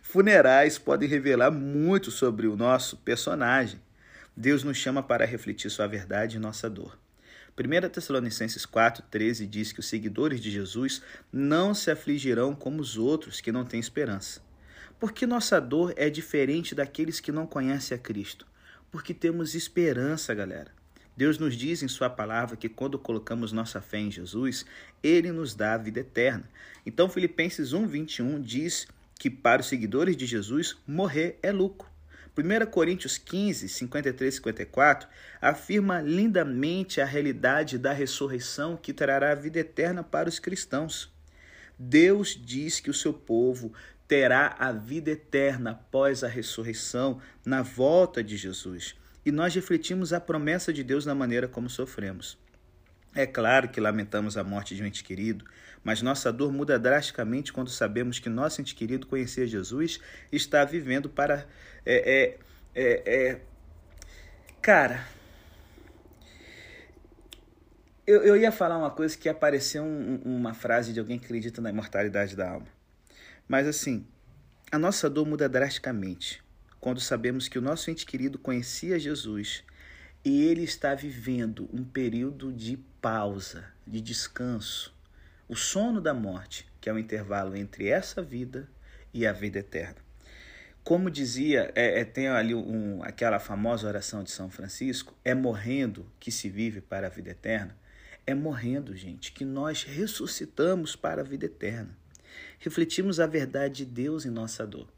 Funerais 0.00 0.78
podem 0.78 1.08
revelar 1.08 1.50
muito 1.50 2.10
sobre 2.10 2.46
o 2.46 2.56
nosso 2.56 2.96
personagem. 2.96 3.80
Deus 4.34 4.64
nos 4.64 4.78
chama 4.78 5.02
para 5.02 5.26
refletir 5.26 5.70
sua 5.70 5.86
verdade 5.86 6.36
e 6.36 6.40
nossa 6.40 6.68
dor. 6.68 6.98
1 7.58 7.88
Tessalonicenses 7.88 8.66
4, 8.66 9.02
13 9.10 9.46
diz 9.46 9.72
que 9.72 9.80
os 9.80 9.88
seguidores 9.88 10.40
de 10.40 10.50
Jesus 10.50 11.02
não 11.32 11.72
se 11.72 11.90
afligirão 11.90 12.54
como 12.54 12.82
os 12.82 12.98
outros 12.98 13.40
que 13.40 13.50
não 13.50 13.64
têm 13.64 13.80
esperança. 13.80 14.45
Porque 14.98 15.26
nossa 15.26 15.60
dor 15.60 15.92
é 15.96 16.08
diferente 16.08 16.74
daqueles 16.74 17.20
que 17.20 17.30
não 17.30 17.46
conhecem 17.46 17.96
a 17.96 18.00
Cristo. 18.00 18.46
Porque 18.90 19.12
temos 19.12 19.54
esperança, 19.54 20.34
galera. 20.34 20.70
Deus 21.16 21.38
nos 21.38 21.54
diz 21.54 21.82
em 21.82 21.88
Sua 21.88 22.10
palavra 22.10 22.56
que 22.56 22.68
quando 22.68 22.98
colocamos 22.98 23.52
nossa 23.52 23.80
fé 23.80 23.98
em 23.98 24.10
Jesus, 24.10 24.64
Ele 25.02 25.32
nos 25.32 25.54
dá 25.54 25.74
a 25.74 25.78
vida 25.78 26.00
eterna. 26.00 26.48
Então, 26.84 27.08
Filipenses 27.08 27.72
1, 27.72 27.86
21 27.86 28.40
diz 28.40 28.86
que 29.18 29.30
para 29.30 29.60
os 29.60 29.68
seguidores 29.68 30.16
de 30.16 30.26
Jesus, 30.26 30.76
morrer 30.86 31.38
é 31.42 31.50
lucro. 31.50 31.88
1 32.36 32.70
Coríntios 32.70 33.16
15, 33.16 33.66
53 33.66 34.34
e 34.34 34.36
54 34.36 35.08
afirma 35.40 36.02
lindamente 36.02 37.00
a 37.00 37.06
realidade 37.06 37.78
da 37.78 37.94
ressurreição 37.94 38.76
que 38.76 38.92
trará 38.92 39.32
a 39.32 39.34
vida 39.34 39.58
eterna 39.58 40.02
para 40.02 40.28
os 40.28 40.38
cristãos. 40.38 41.10
Deus 41.78 42.38
diz 42.38 42.78
que 42.78 42.90
o 42.90 42.94
seu 42.94 43.12
povo 43.12 43.72
terá 44.08 44.54
a 44.58 44.72
vida 44.72 45.10
eterna 45.10 45.72
após 45.72 46.22
a 46.22 46.28
ressurreição, 46.28 47.20
na 47.44 47.62
volta 47.62 48.22
de 48.22 48.36
Jesus. 48.36 48.94
E 49.24 49.32
nós 49.32 49.54
refletimos 49.54 50.12
a 50.12 50.20
promessa 50.20 50.72
de 50.72 50.84
Deus 50.84 51.04
na 51.04 51.14
maneira 51.14 51.48
como 51.48 51.68
sofremos. 51.68 52.38
É 53.14 53.26
claro 53.26 53.68
que 53.68 53.80
lamentamos 53.80 54.36
a 54.36 54.44
morte 54.44 54.76
de 54.76 54.82
um 54.82 54.86
ente 54.86 55.02
querido, 55.02 55.44
mas 55.82 56.02
nossa 56.02 56.32
dor 56.32 56.52
muda 56.52 56.78
drasticamente 56.78 57.52
quando 57.52 57.70
sabemos 57.70 58.18
que 58.18 58.28
nosso 58.28 58.60
ente 58.60 58.74
querido 58.74 59.06
conhecia 59.06 59.46
Jesus 59.46 60.00
está 60.30 60.64
vivendo 60.64 61.08
para. 61.08 61.46
É, 61.84 61.94
é, 61.94 62.38
é, 62.74 63.30
é... 63.30 63.40
Cara, 64.60 65.06
eu, 68.06 68.22
eu 68.22 68.36
ia 68.36 68.52
falar 68.52 68.78
uma 68.78 68.90
coisa 68.90 69.16
que 69.16 69.28
apareceu 69.28 69.82
um, 69.82 70.20
uma 70.24 70.54
frase 70.54 70.92
de 70.92 71.00
alguém 71.00 71.18
que 71.18 71.24
acredita 71.24 71.60
na 71.60 71.70
imortalidade 71.70 72.36
da 72.36 72.50
alma. 72.50 72.75
Mas 73.48 73.66
assim, 73.66 74.06
a 74.70 74.78
nossa 74.78 75.08
dor 75.08 75.26
muda 75.26 75.48
drasticamente 75.48 76.44
quando 76.80 77.00
sabemos 77.00 77.48
que 77.48 77.58
o 77.58 77.62
nosso 77.62 77.90
ente 77.90 78.06
querido 78.06 78.38
conhecia 78.38 78.98
Jesus 78.98 79.64
e 80.24 80.44
ele 80.44 80.62
está 80.62 80.94
vivendo 80.94 81.68
um 81.72 81.82
período 81.84 82.52
de 82.52 82.76
pausa, 83.00 83.64
de 83.86 84.00
descanso, 84.00 84.94
o 85.48 85.56
sono 85.56 86.00
da 86.00 86.14
morte, 86.14 86.66
que 86.80 86.88
é 86.88 86.92
o 86.92 86.98
intervalo 86.98 87.56
entre 87.56 87.88
essa 87.88 88.22
vida 88.22 88.68
e 89.12 89.26
a 89.26 89.32
vida 89.32 89.58
eterna. 89.58 89.96
Como 90.84 91.10
dizia, 91.10 91.72
é, 91.74 92.00
é, 92.00 92.04
tem 92.04 92.28
ali 92.28 92.54
um, 92.54 93.02
aquela 93.02 93.40
famosa 93.40 93.88
oração 93.88 94.22
de 94.22 94.30
São 94.30 94.48
Francisco: 94.48 95.12
é 95.24 95.34
morrendo 95.34 96.06
que 96.20 96.30
se 96.30 96.48
vive 96.48 96.80
para 96.80 97.08
a 97.08 97.10
vida 97.10 97.30
eterna. 97.30 97.76
É 98.24 98.34
morrendo, 98.34 98.96
gente, 98.96 99.32
que 99.32 99.44
nós 99.44 99.82
ressuscitamos 99.82 100.94
para 100.94 101.22
a 101.22 101.24
vida 101.24 101.46
eterna. 101.46 101.96
Refletimos 102.58 103.20
a 103.20 103.26
verdade 103.26 103.84
de 103.84 103.86
Deus 103.86 104.24
em 104.24 104.30
nossa 104.30 104.66
dor. 104.66 104.88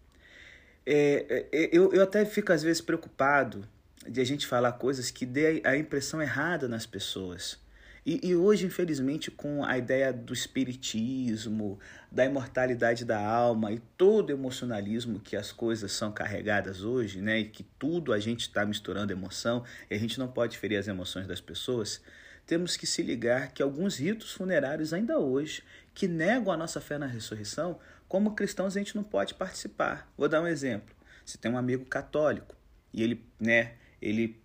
É, 0.86 1.46
é, 1.52 1.68
eu, 1.72 1.92
eu 1.92 2.02
até 2.02 2.24
fico 2.24 2.52
às 2.52 2.62
vezes 2.62 2.80
preocupado 2.80 3.68
de 4.08 4.20
a 4.20 4.24
gente 4.24 4.46
falar 4.46 4.72
coisas 4.72 5.10
que 5.10 5.26
dê 5.26 5.60
a 5.64 5.76
impressão 5.76 6.22
errada 6.22 6.66
nas 6.66 6.86
pessoas. 6.86 7.58
E, 8.06 8.26
e, 8.26 8.34
hoje, 8.34 8.64
infelizmente, 8.64 9.30
com 9.30 9.62
a 9.62 9.76
ideia 9.76 10.10
do 10.14 10.32
espiritismo, 10.32 11.78
da 12.10 12.24
imortalidade 12.24 13.04
da 13.04 13.20
alma 13.22 13.70
e 13.70 13.80
todo 13.98 14.30
o 14.30 14.32
emocionalismo 14.32 15.20
que 15.20 15.36
as 15.36 15.52
coisas 15.52 15.92
são 15.92 16.10
carregadas 16.10 16.82
hoje, 16.82 17.20
né, 17.20 17.40
e 17.40 17.44
que 17.44 17.62
tudo 17.78 18.14
a 18.14 18.18
gente 18.18 18.40
está 18.40 18.64
misturando 18.64 19.12
emoção, 19.12 19.62
e 19.90 19.94
a 19.94 19.98
gente 19.98 20.18
não 20.18 20.26
pode 20.26 20.56
ferir 20.56 20.78
as 20.78 20.88
emoções 20.88 21.26
das 21.26 21.38
pessoas, 21.38 22.00
temos 22.46 22.78
que 22.78 22.86
se 22.86 23.02
ligar 23.02 23.52
que 23.52 23.62
alguns 23.62 23.98
ritos 23.98 24.32
funerários, 24.32 24.94
ainda 24.94 25.18
hoje, 25.18 25.62
que 25.98 26.06
negam 26.06 26.52
a 26.52 26.56
nossa 26.56 26.80
fé 26.80 26.96
na 26.96 27.06
ressurreição, 27.06 27.76
como 28.06 28.36
cristãos 28.36 28.76
a 28.76 28.78
gente 28.78 28.94
não 28.94 29.02
pode 29.02 29.34
participar. 29.34 30.08
Vou 30.16 30.28
dar 30.28 30.40
um 30.40 30.46
exemplo. 30.46 30.94
Você 31.26 31.36
tem 31.36 31.50
um 31.50 31.58
amigo 31.58 31.84
católico 31.86 32.54
e 32.92 33.02
ele, 33.02 33.26
né, 33.40 33.72
ele 34.00 34.40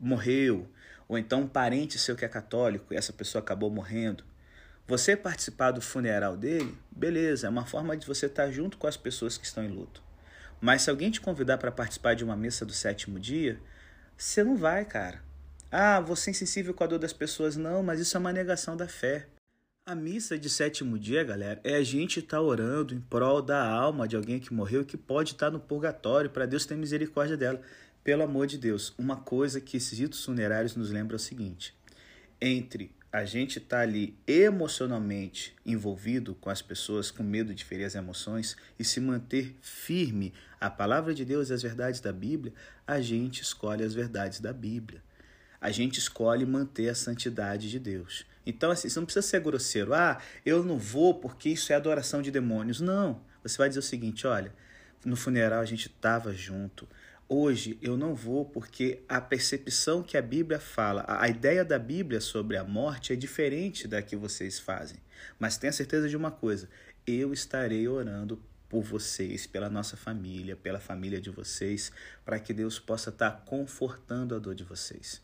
morreu, 0.00 0.68
ou 1.06 1.16
então 1.16 1.42
um 1.42 1.46
parente 1.46 2.00
seu 2.00 2.16
que 2.16 2.24
é 2.24 2.28
católico 2.28 2.92
e 2.92 2.96
essa 2.96 3.12
pessoa 3.12 3.40
acabou 3.40 3.70
morrendo. 3.70 4.24
Você 4.88 5.14
participar 5.14 5.70
do 5.70 5.80
funeral 5.80 6.36
dele, 6.36 6.76
beleza, 6.90 7.46
é 7.46 7.50
uma 7.50 7.64
forma 7.64 7.96
de 7.96 8.04
você 8.04 8.26
estar 8.26 8.50
junto 8.50 8.78
com 8.78 8.88
as 8.88 8.96
pessoas 8.96 9.38
que 9.38 9.46
estão 9.46 9.62
em 9.62 9.68
luto. 9.68 10.02
Mas 10.60 10.82
se 10.82 10.90
alguém 10.90 11.12
te 11.12 11.20
convidar 11.20 11.58
para 11.58 11.70
participar 11.70 12.14
de 12.14 12.24
uma 12.24 12.34
missa 12.34 12.66
do 12.66 12.72
sétimo 12.72 13.20
dia, 13.20 13.60
você 14.18 14.42
não 14.42 14.56
vai, 14.56 14.84
cara. 14.84 15.22
Ah, 15.70 16.00
você 16.00 16.30
é 16.30 16.32
insensível 16.32 16.74
com 16.74 16.82
a 16.82 16.88
dor 16.88 16.98
das 16.98 17.12
pessoas. 17.12 17.56
Não, 17.56 17.84
mas 17.84 18.00
isso 18.00 18.16
é 18.16 18.20
uma 18.20 18.32
negação 18.32 18.76
da 18.76 18.88
fé. 18.88 19.28
A 19.84 19.96
missa 19.96 20.38
de 20.38 20.48
sétimo 20.48 20.96
dia, 20.96 21.24
galera, 21.24 21.60
é 21.64 21.74
a 21.74 21.82
gente 21.82 22.20
estar 22.20 22.36
tá 22.36 22.40
orando 22.40 22.94
em 22.94 23.00
prol 23.00 23.42
da 23.42 23.68
alma 23.68 24.06
de 24.06 24.14
alguém 24.14 24.38
que 24.38 24.54
morreu 24.54 24.84
que 24.84 24.96
pode 24.96 25.32
estar 25.32 25.46
tá 25.46 25.50
no 25.50 25.58
purgatório 25.58 26.30
para 26.30 26.46
Deus 26.46 26.64
ter 26.64 26.76
misericórdia 26.76 27.36
dela. 27.36 27.60
Pelo 28.04 28.22
amor 28.22 28.46
de 28.46 28.58
Deus, 28.58 28.94
uma 28.96 29.16
coisa 29.16 29.60
que 29.60 29.76
esses 29.76 29.98
ritos 29.98 30.24
funerários 30.24 30.76
nos 30.76 30.88
lembram 30.88 31.16
é 31.16 31.16
o 31.16 31.18
seguinte: 31.18 31.74
entre 32.40 32.94
a 33.10 33.24
gente 33.24 33.58
estar 33.58 33.78
tá 33.78 33.82
ali 33.82 34.16
emocionalmente 34.24 35.52
envolvido 35.66 36.36
com 36.36 36.48
as 36.48 36.62
pessoas, 36.62 37.10
com 37.10 37.24
medo 37.24 37.52
de 37.52 37.64
ferir 37.64 37.84
as 37.84 37.96
emoções 37.96 38.56
e 38.78 38.84
se 38.84 39.00
manter 39.00 39.56
firme 39.60 40.32
à 40.60 40.70
palavra 40.70 41.12
de 41.12 41.24
Deus 41.24 41.50
e 41.50 41.54
às 41.54 41.62
verdades 41.62 41.98
da 41.98 42.12
Bíblia, 42.12 42.54
a 42.86 43.00
gente 43.00 43.42
escolhe 43.42 43.82
as 43.82 43.94
verdades 43.94 44.38
da 44.38 44.52
Bíblia. 44.52 45.02
A 45.60 45.72
gente 45.72 45.98
escolhe 45.98 46.46
manter 46.46 46.88
a 46.88 46.94
santidade 46.94 47.68
de 47.68 47.80
Deus. 47.80 48.24
Então, 48.44 48.70
assim, 48.70 48.88
você 48.88 48.98
não 48.98 49.06
precisa 49.06 49.26
ser 49.26 49.40
grosseiro. 49.40 49.94
Ah, 49.94 50.18
eu 50.44 50.64
não 50.64 50.78
vou 50.78 51.14
porque 51.14 51.50
isso 51.50 51.72
é 51.72 51.76
adoração 51.76 52.20
de 52.22 52.30
demônios. 52.30 52.80
Não. 52.80 53.22
Você 53.42 53.58
vai 53.58 53.68
dizer 53.68 53.80
o 53.80 53.82
seguinte: 53.82 54.26
olha, 54.26 54.52
no 55.04 55.16
funeral 55.16 55.60
a 55.60 55.64
gente 55.64 55.86
estava 55.86 56.32
junto. 56.32 56.88
Hoje 57.28 57.78
eu 57.80 57.96
não 57.96 58.14
vou 58.14 58.44
porque 58.44 59.02
a 59.08 59.20
percepção 59.20 60.02
que 60.02 60.18
a 60.18 60.22
Bíblia 60.22 60.60
fala, 60.60 61.04
a 61.08 61.28
ideia 61.28 61.64
da 61.64 61.78
Bíblia 61.78 62.20
sobre 62.20 62.56
a 62.58 62.64
morte 62.64 63.12
é 63.12 63.16
diferente 63.16 63.88
da 63.88 64.02
que 64.02 64.14
vocês 64.14 64.58
fazem. 64.58 64.98
Mas 65.38 65.56
tenha 65.56 65.72
certeza 65.72 66.08
de 66.08 66.16
uma 66.16 66.30
coisa: 66.30 66.68
eu 67.06 67.32
estarei 67.32 67.88
orando 67.88 68.42
por 68.68 68.82
vocês, 68.82 69.46
pela 69.46 69.68
nossa 69.68 69.96
família, 69.96 70.56
pela 70.56 70.80
família 70.80 71.20
de 71.20 71.30
vocês, 71.30 71.92
para 72.24 72.40
que 72.40 72.54
Deus 72.54 72.78
possa 72.78 73.10
estar 73.10 73.44
confortando 73.44 74.34
a 74.34 74.38
dor 74.38 74.54
de 74.54 74.64
vocês. 74.64 75.22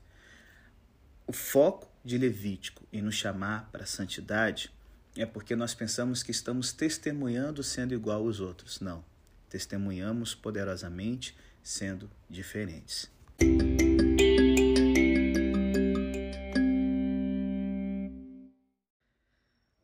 O 1.28 1.32
foco 1.34 1.86
de 2.02 2.16
Levítico 2.16 2.82
e 2.90 3.02
nos 3.02 3.14
chamar 3.14 3.68
para 3.70 3.82
a 3.82 3.86
santidade 3.86 4.70
é 5.14 5.26
porque 5.26 5.54
nós 5.54 5.74
pensamos 5.74 6.22
que 6.22 6.30
estamos 6.30 6.72
testemunhando 6.72 7.62
sendo 7.62 7.92
igual 7.92 8.22
aos 8.22 8.40
outros. 8.40 8.80
Não. 8.80 9.04
Testemunhamos 9.50 10.34
poderosamente 10.34 11.36
sendo 11.62 12.10
diferentes. 12.30 13.10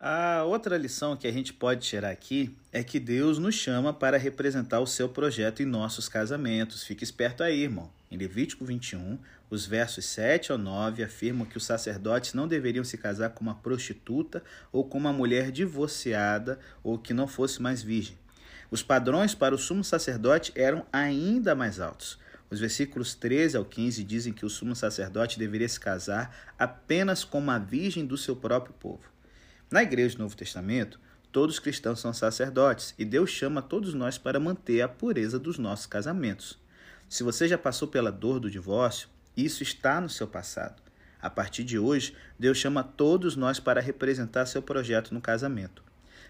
A 0.00 0.44
outra 0.44 0.78
lição 0.78 1.14
que 1.14 1.26
a 1.26 1.32
gente 1.32 1.52
pode 1.52 1.86
tirar 1.86 2.08
aqui 2.08 2.56
é 2.72 2.82
que 2.82 2.98
Deus 2.98 3.38
nos 3.38 3.54
chama 3.54 3.92
para 3.92 4.16
representar 4.16 4.80
o 4.80 4.86
seu 4.86 5.10
projeto 5.10 5.62
em 5.62 5.66
nossos 5.66 6.08
casamentos. 6.08 6.84
Fique 6.84 7.04
esperto 7.04 7.42
aí, 7.42 7.64
irmão. 7.64 7.90
Em 8.14 8.16
Levítico 8.16 8.64
21, 8.64 9.18
os 9.50 9.66
versos 9.66 10.04
7 10.04 10.52
ao 10.52 10.58
9 10.58 11.02
afirmam 11.02 11.44
que 11.44 11.56
os 11.56 11.64
sacerdotes 11.64 12.32
não 12.32 12.46
deveriam 12.46 12.84
se 12.84 12.96
casar 12.96 13.30
com 13.30 13.42
uma 13.42 13.56
prostituta 13.56 14.40
ou 14.70 14.84
com 14.84 14.96
uma 14.98 15.12
mulher 15.12 15.50
divorciada 15.50 16.60
ou 16.80 16.96
que 16.96 17.12
não 17.12 17.26
fosse 17.26 17.60
mais 17.60 17.82
virgem. 17.82 18.16
Os 18.70 18.84
padrões 18.84 19.34
para 19.34 19.52
o 19.52 19.58
sumo 19.58 19.82
sacerdote 19.82 20.52
eram 20.54 20.86
ainda 20.92 21.56
mais 21.56 21.80
altos. 21.80 22.16
Os 22.48 22.60
versículos 22.60 23.16
13 23.16 23.56
ao 23.56 23.64
15 23.64 24.04
dizem 24.04 24.32
que 24.32 24.46
o 24.46 24.50
sumo 24.50 24.76
sacerdote 24.76 25.36
deveria 25.36 25.68
se 25.68 25.80
casar 25.80 26.54
apenas 26.56 27.24
com 27.24 27.40
uma 27.40 27.58
virgem 27.58 28.06
do 28.06 28.16
seu 28.16 28.36
próprio 28.36 28.74
povo. 28.74 29.10
Na 29.72 29.82
igreja 29.82 30.16
do 30.16 30.22
Novo 30.22 30.36
Testamento, 30.36 31.00
todos 31.32 31.56
os 31.56 31.60
cristãos 31.60 31.98
são 31.98 32.12
sacerdotes 32.12 32.94
e 32.96 33.04
Deus 33.04 33.30
chama 33.30 33.60
todos 33.60 33.92
nós 33.92 34.18
para 34.18 34.38
manter 34.38 34.82
a 34.82 34.88
pureza 34.88 35.36
dos 35.36 35.58
nossos 35.58 35.86
casamentos. 35.86 36.62
Se 37.14 37.22
você 37.22 37.46
já 37.46 37.56
passou 37.56 37.86
pela 37.86 38.10
dor 38.10 38.40
do 38.40 38.50
divórcio, 38.50 39.08
isso 39.36 39.62
está 39.62 40.00
no 40.00 40.08
seu 40.08 40.26
passado. 40.26 40.82
A 41.22 41.30
partir 41.30 41.62
de 41.62 41.78
hoje, 41.78 42.12
Deus 42.36 42.58
chama 42.58 42.82
todos 42.82 43.36
nós 43.36 43.60
para 43.60 43.80
representar 43.80 44.46
seu 44.46 44.60
projeto 44.60 45.14
no 45.14 45.20
casamento. 45.20 45.80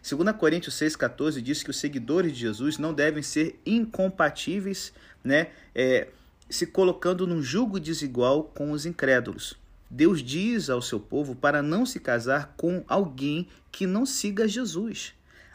2 0.07 0.37
Coríntios 0.37 0.75
6,14 0.75 1.41
diz 1.41 1.63
que 1.63 1.71
os 1.71 1.79
seguidores 1.79 2.33
de 2.33 2.41
Jesus 2.41 2.77
não 2.77 2.93
devem 2.93 3.23
ser 3.23 3.59
incompatíveis, 3.65 4.93
né, 5.25 5.53
é, 5.75 6.09
se 6.51 6.67
colocando 6.67 7.27
num 7.27 7.41
jugo 7.41 7.81
desigual 7.81 8.45
com 8.45 8.71
os 8.71 8.85
incrédulos. 8.85 9.55
Deus 9.89 10.23
diz 10.23 10.69
ao 10.69 10.83
seu 10.83 11.01
povo 11.01 11.35
para 11.35 11.63
não 11.63 11.87
se 11.87 11.99
casar 11.99 12.53
com 12.59 12.85
alguém 12.87 13.49
que 13.73 13.87
não 13.87 14.05
siga 14.05 14.47
Jesus. 14.47 15.15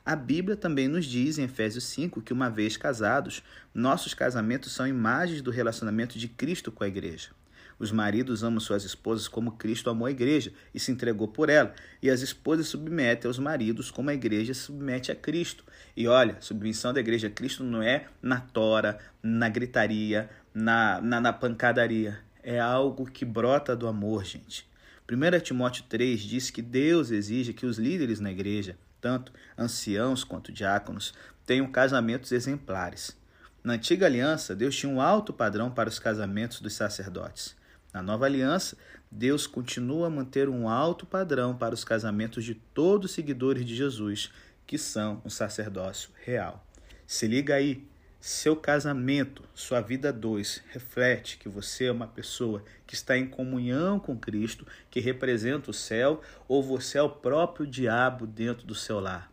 A 0.10 0.16
Bíblia 0.16 0.56
também 0.56 0.88
nos 0.88 1.06
diz 1.06 1.38
em 1.38 1.44
Efésios 1.44 1.84
5 1.84 2.24
que, 2.24 2.34
uma 2.34 2.50
vez 2.50 2.76
casados, 2.76 3.44
nossos 3.72 4.12
casamentos 4.16 4.72
são 4.72 4.88
imagens 4.88 5.40
do 5.40 5.52
relacionamento 5.52 6.18
de 6.18 6.28
Cristo 6.28 6.72
com 6.72 6.84
a 6.84 6.88
igreja. 6.88 7.30
Os 7.78 7.92
maridos 7.92 8.44
amam 8.44 8.60
suas 8.60 8.84
esposas 8.84 9.28
como 9.28 9.52
Cristo 9.52 9.88
amou 9.88 10.08
a 10.08 10.12
igreja 10.12 10.52
e 10.74 10.80
se 10.80 10.92
entregou 10.92 11.28
por 11.28 11.48
ela, 11.48 11.76
e 12.02 12.10
as 12.10 12.22
esposas 12.22 12.66
submetem 12.66 13.30
aos 13.30 13.38
maridos 13.38 13.92
como 13.92 14.10
a 14.10 14.16
igreja 14.16 14.52
submete 14.56 15.12
a 15.12 15.16
Cristo. 15.16 15.64
E 15.96 16.08
olha, 16.08 16.38
submissão 16.40 16.92
da 16.92 17.02
igreja 17.02 17.28
a 17.28 17.30
Cristo 17.32 17.64
não 17.64 17.84
é 17.84 18.08
na 18.20 18.40
tora, 18.40 18.98
na 19.22 19.48
gritaria, 19.48 20.28
na, 20.52 21.00
na, 21.02 21.22
na 21.22 21.32
pancadaria. 21.32 22.18
É 22.42 22.60
algo 22.60 23.06
que 23.06 23.24
brota 23.24 23.76
do 23.76 23.88
amor, 23.88 24.26
gente. 24.26 24.68
1 25.08 25.40
Timóteo 25.42 25.84
3 25.88 26.20
diz 26.20 26.50
que 26.50 26.64
Deus 26.64 27.12
exige 27.12 27.54
que 27.54 27.68
os 27.68 27.78
líderes 27.78 28.20
na 28.20 28.32
igreja 28.32 28.76
tanto 29.02 29.32
anciãos 29.58 30.24
quanto 30.24 30.52
diáconos, 30.52 31.14
tenham 31.46 31.72
casamentos 31.72 32.32
exemplares. 32.32 33.18
Na 33.64 33.74
antiga 33.74 34.06
aliança, 34.06 34.56
Deus 34.56 34.76
tinha 34.76 34.92
um 34.92 35.02
alto 35.02 35.34
padrão 35.34 35.70
para 35.70 35.90
os 35.90 36.00
casamentos 36.00 36.62
dos 36.62 36.74
sacerdotes. 36.74 37.56
Na 37.94 38.02
nova 38.02 38.26
aliança, 38.26 38.78
Deus 39.12 39.48
continua 39.48 40.08
a 40.08 40.10
manter 40.10 40.48
um 40.48 40.70
alto 40.70 41.06
padrão 41.06 41.58
para 41.58 41.74
os 41.74 41.84
casamentos 41.84 42.46
de 42.46 42.54
todos 42.54 43.10
os 43.10 43.16
seguidores 43.16 43.66
de 43.66 43.76
Jesus, 43.76 44.32
que 44.68 44.78
são 44.78 45.22
um 45.26 45.30
sacerdócio 45.30 46.12
real. 46.24 46.64
Se 47.08 47.28
liga 47.28 47.56
aí, 47.56 47.89
seu 48.22 48.54
casamento, 48.54 49.44
sua 49.54 49.80
vida 49.80 50.12
2, 50.12 50.64
reflete 50.72 51.38
que 51.38 51.48
você 51.48 51.86
é 51.86 51.92
uma 51.92 52.08
pessoa 52.08 52.62
que 52.86 52.94
está 52.94 53.18
em 53.18 53.26
comunhão 53.26 53.98
com 53.98 54.18
Cristo, 54.18 54.68
que 54.92 55.00
representa 55.00 55.72
o 55.72 55.74
céu, 55.74 56.22
ou 56.46 56.62
você 56.62 56.98
é 56.98 57.02
o 57.02 57.10
próprio 57.10 57.66
diabo 57.66 58.28
dentro 58.28 58.68
do 58.68 58.76
seu 58.76 59.00
lar. 59.00 59.32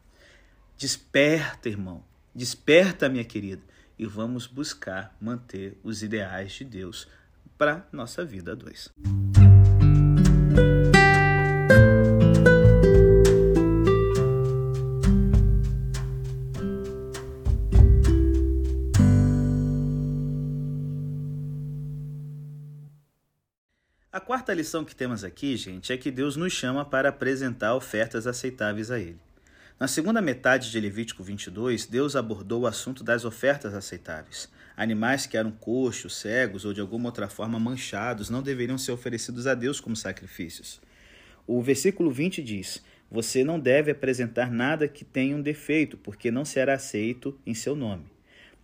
Desperta, 0.78 1.68
irmão. 1.68 2.04
Desperta, 2.32 3.08
minha 3.08 3.24
querida. 3.24 3.62
E 3.98 4.06
vamos 4.06 4.46
buscar 4.46 5.16
manter 5.20 5.76
os 5.82 6.04
ideais 6.04 6.52
de 6.52 6.64
Deus 6.64 7.08
para 7.58 7.88
nossa 7.90 8.24
vida 8.24 8.54
2. 8.54 8.92
Quarta 24.26 24.52
lição 24.52 24.84
que 24.84 24.94
temos 24.94 25.22
aqui, 25.22 25.56
gente, 25.56 25.92
é 25.92 25.96
que 25.96 26.10
Deus 26.10 26.34
nos 26.34 26.52
chama 26.52 26.84
para 26.84 27.10
apresentar 27.10 27.76
ofertas 27.76 28.26
aceitáveis 28.26 28.90
a 28.90 28.98
Ele. 28.98 29.20
Na 29.78 29.86
segunda 29.86 30.20
metade 30.20 30.72
de 30.72 30.80
Levítico 30.80 31.22
22, 31.22 31.86
Deus 31.86 32.16
abordou 32.16 32.62
o 32.62 32.66
assunto 32.66 33.04
das 33.04 33.24
ofertas 33.24 33.72
aceitáveis. 33.72 34.50
Animais 34.76 35.26
que 35.26 35.36
eram 35.36 35.52
coxos, 35.52 36.16
cegos 36.16 36.64
ou 36.64 36.72
de 36.72 36.80
alguma 36.80 37.06
outra 37.06 37.28
forma 37.28 37.60
manchados 37.60 38.28
não 38.28 38.42
deveriam 38.42 38.76
ser 38.76 38.90
oferecidos 38.90 39.46
a 39.46 39.54
Deus 39.54 39.78
como 39.78 39.94
sacrifícios. 39.94 40.80
O 41.46 41.62
versículo 41.62 42.10
20 42.10 42.42
diz: 42.42 42.82
Você 43.08 43.44
não 43.44 43.60
deve 43.60 43.92
apresentar 43.92 44.50
nada 44.50 44.88
que 44.88 45.04
tenha 45.04 45.36
um 45.36 45.40
defeito, 45.40 45.96
porque 45.96 46.32
não 46.32 46.44
será 46.44 46.74
aceito 46.74 47.38
em 47.46 47.54
seu 47.54 47.76
nome. 47.76 48.06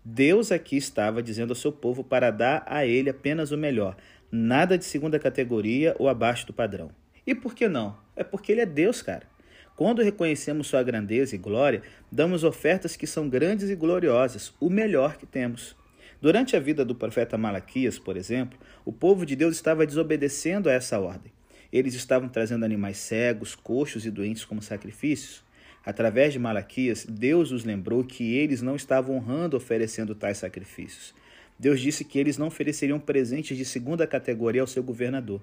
Deus 0.05 0.51
aqui 0.51 0.77
estava 0.77 1.23
dizendo 1.23 1.53
ao 1.53 1.57
seu 1.57 1.71
povo 1.71 2.03
para 2.03 2.33
dar 2.33 2.65
a 2.67 2.85
ele 2.85 3.09
apenas 3.09 3.53
o 3.53 3.57
melhor, 3.57 3.97
nada 4.33 4.79
de 4.79 4.87
segunda 4.87 5.19
categoria 5.19 5.95
ou 5.99 6.09
abaixo 6.09 6.47
do 6.47 6.55
padrão. 6.55 6.91
E 7.27 7.35
por 7.35 7.55
que 7.55 7.69
não? 7.69 7.99
É 8.17 8.25
porque 8.25 8.51
ele 8.51 8.63
é 8.63 8.67
Deus, 8.67 9.03
cara. 9.03 9.31
Quando 9.77 10.03
reconhecemos 10.03 10.69
sua 10.69 10.83
grandeza 10.83 11.35
e 11.35 11.39
glória, 11.39 11.83
damos 12.11 12.43
ofertas 12.43 12.97
que 12.97 13.07
são 13.07 13.29
grandes 13.29 13.69
e 13.69 13.77
gloriosas, 13.77 14.55
o 14.59 14.71
melhor 14.71 15.19
que 15.19 15.27
temos. 15.27 15.77
Durante 16.21 16.57
a 16.57 16.61
vida 16.61 16.85
do 16.85 16.95
profeta 16.95 17.37
Malaquias, 17.37 17.99
por 17.99 18.17
exemplo, 18.17 18.59
o 18.85 18.93
povo 18.93 19.27
de 19.27 19.37
Deus 19.37 19.55
estava 19.55 19.85
desobedecendo 19.85 20.71
a 20.71 20.73
essa 20.73 20.99
ordem. 20.99 21.33
Eles 21.71 21.95
estavam 21.95 22.29
trazendo 22.29 22.65
animais 22.65 22.99
cegos, 22.99 23.55
coxos 23.55 24.07
e 24.07 24.11
doentes 24.11 24.45
como 24.45 24.63
sacrifícios. 24.63 25.43
Através 25.85 26.33
de 26.33 26.39
Malaquias, 26.39 27.05
Deus 27.05 27.51
os 27.51 27.65
lembrou 27.65 28.05
que 28.05 28.35
eles 28.37 28.63
não 28.63 28.77
estavam 28.77 29.17
honrando 29.17 29.57
oferecendo 29.57 30.15
tais 30.15 30.39
sacrifícios. 30.39 31.15
Deus 31.63 31.81
disse 31.81 32.05
que 32.05 32.19
eles 32.19 32.37
não 32.37 32.49
ofereceriam 32.49 32.99
presentes 32.99 33.57
de 33.57 33.65
segunda 33.65 34.05
categoria 34.05 34.63
ao 34.63 34.67
seu 34.67 34.83
governador. 34.83 35.41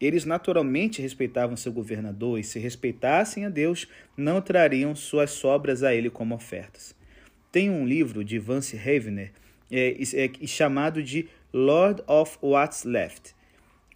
Eles 0.00 0.24
naturalmente 0.24 1.02
respeitavam 1.02 1.54
seu 1.54 1.70
governador 1.70 2.38
e, 2.38 2.42
se 2.42 2.58
respeitassem 2.58 3.44
a 3.44 3.50
Deus, 3.50 3.86
não 4.16 4.40
trariam 4.40 4.96
suas 4.96 5.32
sobras 5.32 5.82
a 5.82 5.94
ele 5.94 6.08
como 6.08 6.34
ofertas. 6.34 6.94
Tem 7.52 7.68
um 7.68 7.86
livro 7.86 8.24
de 8.24 8.38
Vance 8.38 8.74
Havner 8.74 9.32
é, 9.70 9.98
é, 10.00 10.46
chamado 10.46 11.02
de 11.02 11.28
Lord 11.52 12.02
of 12.06 12.38
What's 12.40 12.84
Left. 12.84 13.34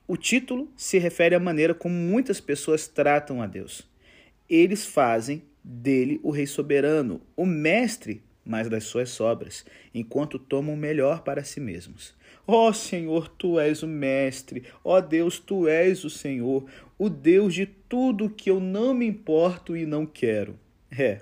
O 0.06 0.18
título 0.18 0.70
se 0.76 0.98
refere 0.98 1.34
à 1.34 1.40
maneira 1.40 1.72
como 1.72 1.94
muitas 1.94 2.42
pessoas 2.42 2.86
tratam 2.86 3.40
a 3.40 3.46
Deus. 3.46 3.88
Eles 4.50 4.84
fazem 4.84 5.42
dele 5.64 6.20
o 6.22 6.30
rei 6.30 6.46
soberano, 6.46 7.22
o 7.34 7.46
mestre 7.46 8.22
mas 8.44 8.68
das 8.68 8.84
suas 8.84 9.10
sobras, 9.10 9.64
enquanto 9.94 10.38
tomam 10.38 10.74
o 10.74 10.78
melhor 10.78 11.22
para 11.22 11.44
si 11.44 11.60
mesmos. 11.60 12.14
Ó 12.46 12.68
oh, 12.68 12.72
Senhor, 12.74 13.28
tu 13.28 13.58
és 13.58 13.82
o 13.82 13.88
mestre, 13.88 14.64
ó 14.84 14.98
oh, 14.98 15.00
Deus, 15.00 15.38
tu 15.38 15.66
és 15.66 16.04
o 16.04 16.10
Senhor, 16.10 16.66
o 16.98 17.08
Deus 17.08 17.54
de 17.54 17.64
tudo 17.64 18.28
que 18.28 18.50
eu 18.50 18.60
não 18.60 18.92
me 18.92 19.06
importo 19.06 19.76
e 19.76 19.86
não 19.86 20.04
quero. 20.04 20.58
É, 20.90 21.20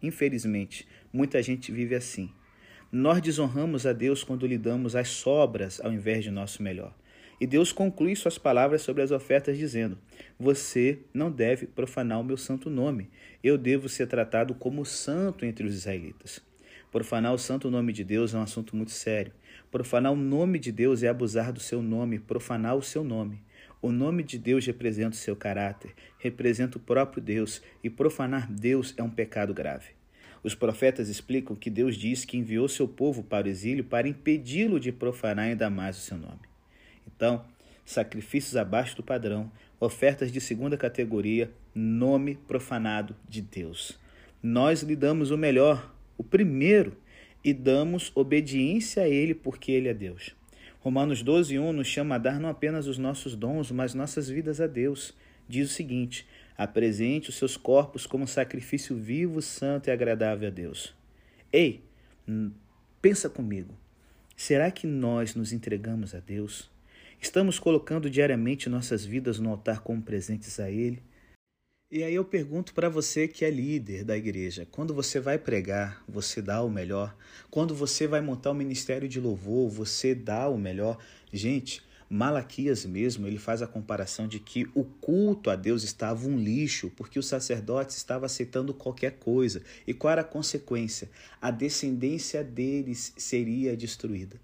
infelizmente, 0.00 0.86
muita 1.12 1.42
gente 1.42 1.72
vive 1.72 1.94
assim. 1.94 2.30
Nós 2.92 3.20
desonramos 3.20 3.86
a 3.86 3.92
Deus 3.92 4.22
quando 4.22 4.46
lhe 4.46 4.58
damos 4.58 4.94
as 4.94 5.08
sobras 5.08 5.80
ao 5.80 5.92
invés 5.92 6.24
de 6.24 6.30
nosso 6.30 6.62
melhor. 6.62 6.94
E 7.40 7.46
Deus 7.46 7.72
conclui 7.72 8.14
suas 8.14 8.36
palavras 8.36 8.82
sobre 8.82 9.02
as 9.02 9.10
ofertas, 9.10 9.56
dizendo: 9.56 9.96
Você 10.38 10.98
não 11.12 11.30
deve 11.30 11.66
profanar 11.66 12.20
o 12.20 12.24
meu 12.24 12.36
santo 12.36 12.68
nome. 12.68 13.08
Eu 13.42 13.56
devo 13.56 13.88
ser 13.88 14.06
tratado 14.06 14.54
como 14.54 14.84
santo 14.84 15.46
entre 15.46 15.66
os 15.66 15.74
israelitas. 15.74 16.49
Profanar 16.90 17.32
o 17.32 17.38
santo 17.38 17.70
nome 17.70 17.92
de 17.92 18.02
Deus 18.02 18.34
é 18.34 18.38
um 18.38 18.42
assunto 18.42 18.74
muito 18.74 18.90
sério. 18.90 19.32
Profanar 19.70 20.12
o 20.12 20.16
nome 20.16 20.58
de 20.58 20.72
Deus 20.72 21.04
é 21.04 21.08
abusar 21.08 21.52
do 21.52 21.60
seu 21.60 21.80
nome, 21.80 22.18
profanar 22.18 22.76
o 22.76 22.82
seu 22.82 23.04
nome. 23.04 23.40
O 23.80 23.92
nome 23.92 24.24
de 24.24 24.36
Deus 24.36 24.66
representa 24.66 25.10
o 25.10 25.18
seu 25.18 25.36
caráter, 25.36 25.94
representa 26.18 26.78
o 26.78 26.80
próprio 26.80 27.22
Deus, 27.22 27.62
e 27.82 27.88
profanar 27.88 28.50
Deus 28.50 28.92
é 28.96 29.02
um 29.04 29.08
pecado 29.08 29.54
grave. 29.54 29.90
Os 30.42 30.54
profetas 30.54 31.08
explicam 31.08 31.54
que 31.54 31.70
Deus 31.70 31.96
diz 31.96 32.24
que 32.24 32.36
enviou 32.36 32.66
seu 32.66 32.88
povo 32.88 33.22
para 33.22 33.46
o 33.46 33.50
exílio 33.50 33.84
para 33.84 34.08
impedi-lo 34.08 34.80
de 34.80 34.90
profanar 34.90 35.44
ainda 35.44 35.70
mais 35.70 35.96
o 35.96 36.00
seu 36.00 36.18
nome. 36.18 36.40
Então, 37.06 37.44
sacrifícios 37.84 38.56
abaixo 38.56 38.96
do 38.96 39.02
padrão, 39.02 39.50
ofertas 39.78 40.32
de 40.32 40.40
segunda 40.40 40.76
categoria, 40.76 41.52
nome 41.74 42.34
profanado 42.34 43.14
de 43.28 43.40
Deus. 43.40 43.98
Nós 44.42 44.82
lhe 44.82 44.96
damos 44.96 45.30
o 45.30 45.38
melhor, 45.38 45.94
o 46.20 46.22
primeiro 46.22 46.98
e 47.42 47.54
damos 47.54 48.12
obediência 48.14 49.04
a 49.04 49.08
Ele 49.08 49.34
porque 49.34 49.72
Ele 49.72 49.88
é 49.88 49.94
Deus. 49.94 50.36
Romanos 50.80 51.22
12, 51.22 51.58
1 51.58 51.72
nos 51.72 51.86
chama 51.86 52.16
a 52.16 52.18
dar 52.18 52.38
não 52.38 52.50
apenas 52.50 52.86
os 52.86 52.98
nossos 52.98 53.34
dons, 53.34 53.70
mas 53.70 53.94
nossas 53.94 54.28
vidas 54.28 54.60
a 54.60 54.66
Deus. 54.66 55.14
Diz 55.48 55.70
o 55.70 55.72
seguinte: 55.72 56.26
apresente 56.58 57.30
os 57.30 57.36
seus 57.36 57.56
corpos 57.56 58.06
como 58.06 58.28
sacrifício 58.28 58.94
vivo, 58.94 59.40
santo 59.40 59.88
e 59.88 59.90
agradável 59.90 60.48
a 60.48 60.50
Deus. 60.50 60.94
Ei, 61.50 61.82
pensa 63.00 63.30
comigo. 63.30 63.74
Será 64.36 64.70
que 64.70 64.86
nós 64.86 65.34
nos 65.34 65.54
entregamos 65.54 66.14
a 66.14 66.20
Deus? 66.20 66.70
Estamos 67.18 67.58
colocando 67.58 68.10
diariamente 68.10 68.68
nossas 68.68 69.06
vidas 69.06 69.38
no 69.38 69.48
altar 69.48 69.80
como 69.80 70.02
presentes 70.02 70.60
a 70.60 70.70
Ele? 70.70 71.02
E 71.92 72.04
aí 72.04 72.14
eu 72.14 72.24
pergunto 72.24 72.72
para 72.72 72.88
você 72.88 73.26
que 73.26 73.44
é 73.44 73.50
líder 73.50 74.04
da 74.04 74.16
igreja, 74.16 74.64
quando 74.70 74.94
você 74.94 75.18
vai 75.18 75.36
pregar, 75.36 76.00
você 76.08 76.40
dá 76.40 76.62
o 76.62 76.70
melhor? 76.70 77.16
Quando 77.50 77.74
você 77.74 78.06
vai 78.06 78.20
montar 78.20 78.50
o 78.50 78.52
um 78.52 78.56
ministério 78.56 79.08
de 79.08 79.18
louvor, 79.18 79.68
você 79.68 80.14
dá 80.14 80.48
o 80.48 80.56
melhor? 80.56 80.98
Gente, 81.32 81.82
Malaquias 82.08 82.86
mesmo, 82.86 83.26
ele 83.26 83.40
faz 83.40 83.60
a 83.60 83.66
comparação 83.66 84.28
de 84.28 84.38
que 84.38 84.68
o 84.72 84.84
culto 84.84 85.50
a 85.50 85.56
Deus 85.56 85.82
estava 85.82 86.28
um 86.28 86.38
lixo, 86.38 86.92
porque 86.96 87.18
os 87.18 87.26
sacerdotes 87.26 87.96
estavam 87.96 88.26
aceitando 88.26 88.72
qualquer 88.72 89.18
coisa. 89.18 89.60
E 89.84 89.92
qual 89.92 90.12
era 90.12 90.20
a 90.20 90.24
consequência? 90.24 91.10
A 91.42 91.50
descendência 91.50 92.44
deles 92.44 93.12
seria 93.16 93.76
destruída. 93.76 94.40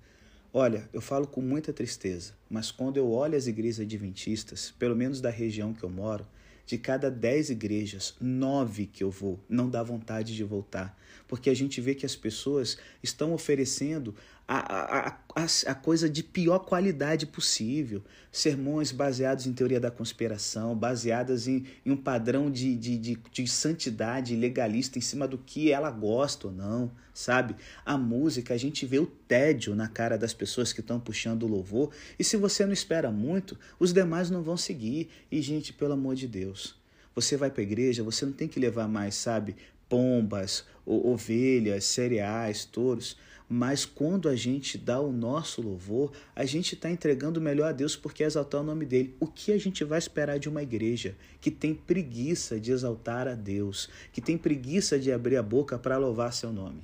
Olha, 0.52 0.88
eu 0.92 1.00
falo 1.00 1.28
com 1.28 1.40
muita 1.40 1.72
tristeza, 1.72 2.32
mas 2.50 2.72
quando 2.72 2.96
eu 2.96 3.08
olho 3.08 3.36
as 3.36 3.46
igrejas 3.46 3.86
adventistas, 3.86 4.74
pelo 4.76 4.96
menos 4.96 5.20
da 5.20 5.30
região 5.30 5.72
que 5.72 5.84
eu 5.84 5.90
moro, 5.90 6.26
de 6.66 6.76
cada 6.76 7.10
dez 7.10 7.48
igrejas, 7.48 8.16
nove 8.20 8.86
que 8.86 9.04
eu 9.04 9.10
vou, 9.10 9.38
não 9.48 9.70
dá 9.70 9.82
vontade 9.82 10.34
de 10.34 10.42
voltar. 10.42 10.98
Porque 11.28 11.48
a 11.48 11.54
gente 11.54 11.80
vê 11.80 11.94
que 11.94 12.04
as 12.04 12.16
pessoas 12.16 12.76
estão 13.02 13.32
oferecendo 13.32 14.14
a, 14.48 15.08
a, 15.34 15.46
a, 15.66 15.74
coisa 15.74 16.08
de 16.08 16.22
pior 16.22 16.60
qualidade 16.60 17.26
possível. 17.26 18.02
Sermões 18.30 18.92
baseados 18.92 19.46
em 19.46 19.52
teoria 19.52 19.80
da 19.80 19.90
conspiração, 19.90 20.76
baseadas 20.76 21.48
em, 21.48 21.64
em 21.84 21.90
um 21.90 21.96
padrão 21.96 22.48
de, 22.50 22.76
de, 22.76 22.96
de, 22.96 23.18
de 23.32 23.46
santidade 23.48 24.36
legalista 24.36 24.98
em 24.98 25.02
cima 25.02 25.26
do 25.26 25.36
que 25.36 25.72
ela 25.72 25.90
gosta 25.90 26.46
ou 26.46 26.52
não, 26.52 26.92
sabe? 27.12 27.56
A 27.84 27.98
música, 27.98 28.54
a 28.54 28.56
gente 28.56 28.86
vê 28.86 29.00
o 29.00 29.06
tédio 29.06 29.74
na 29.74 29.88
cara 29.88 30.16
das 30.16 30.32
pessoas 30.32 30.72
que 30.72 30.80
estão 30.80 31.00
puxando 31.00 31.42
o 31.42 31.48
louvor. 31.48 31.90
E 32.16 32.22
se 32.22 32.36
você 32.36 32.64
não 32.64 32.72
espera 32.72 33.10
muito, 33.10 33.58
os 33.80 33.92
demais 33.92 34.30
não 34.30 34.42
vão 34.42 34.56
seguir. 34.56 35.08
E, 35.30 35.42
gente, 35.42 35.72
pelo 35.72 35.94
amor 35.94 36.14
de 36.14 36.28
Deus. 36.28 36.76
Você 37.16 37.36
vai 37.36 37.50
para 37.50 37.62
a 37.62 37.64
igreja, 37.64 38.04
você 38.04 38.26
não 38.26 38.32
tem 38.32 38.46
que 38.46 38.60
levar 38.60 38.86
mais, 38.86 39.14
sabe, 39.14 39.56
pombas, 39.88 40.64
ovelhas, 40.84 41.84
cereais, 41.84 42.64
touros. 42.64 43.16
Mas 43.48 43.84
quando 43.84 44.28
a 44.28 44.34
gente 44.34 44.76
dá 44.76 45.00
o 45.00 45.12
nosso 45.12 45.62
louvor, 45.62 46.12
a 46.34 46.44
gente 46.44 46.74
está 46.74 46.90
entregando 46.90 47.38
o 47.38 47.42
melhor 47.42 47.68
a 47.68 47.72
Deus 47.72 47.94
porque 47.94 48.24
é 48.24 48.26
exaltar 48.26 48.60
o 48.60 48.64
nome 48.64 48.84
dele. 48.84 49.14
O 49.20 49.26
que 49.26 49.52
a 49.52 49.58
gente 49.58 49.84
vai 49.84 49.98
esperar 49.98 50.38
de 50.38 50.48
uma 50.48 50.62
igreja 50.62 51.16
que 51.40 51.50
tem 51.50 51.72
preguiça 51.72 52.58
de 52.58 52.72
exaltar 52.72 53.28
a 53.28 53.34
Deus, 53.34 53.88
que 54.12 54.20
tem 54.20 54.36
preguiça 54.36 54.98
de 54.98 55.12
abrir 55.12 55.36
a 55.36 55.42
boca 55.42 55.78
para 55.78 55.96
louvar 55.96 56.32
seu 56.32 56.52
nome? 56.52 56.82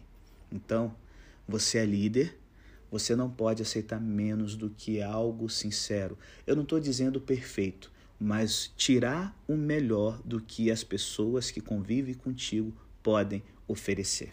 Então, 0.52 0.94
você 1.48 1.78
é 1.78 1.84
líder, 1.84 2.38
você 2.90 3.16
não 3.16 3.28
pode 3.28 3.62
aceitar 3.62 4.00
menos 4.00 4.54
do 4.54 4.70
que 4.70 5.02
algo 5.02 5.48
sincero. 5.48 6.16
Eu 6.46 6.54
não 6.54 6.62
estou 6.62 6.78
dizendo 6.78 7.20
perfeito, 7.20 7.90
mas 8.20 8.70
tirar 8.76 9.36
o 9.48 9.56
melhor 9.56 10.20
do 10.24 10.40
que 10.40 10.70
as 10.70 10.84
pessoas 10.84 11.50
que 11.50 11.60
convivem 11.60 12.14
contigo 12.14 12.72
podem 13.02 13.42
oferecer. 13.66 14.32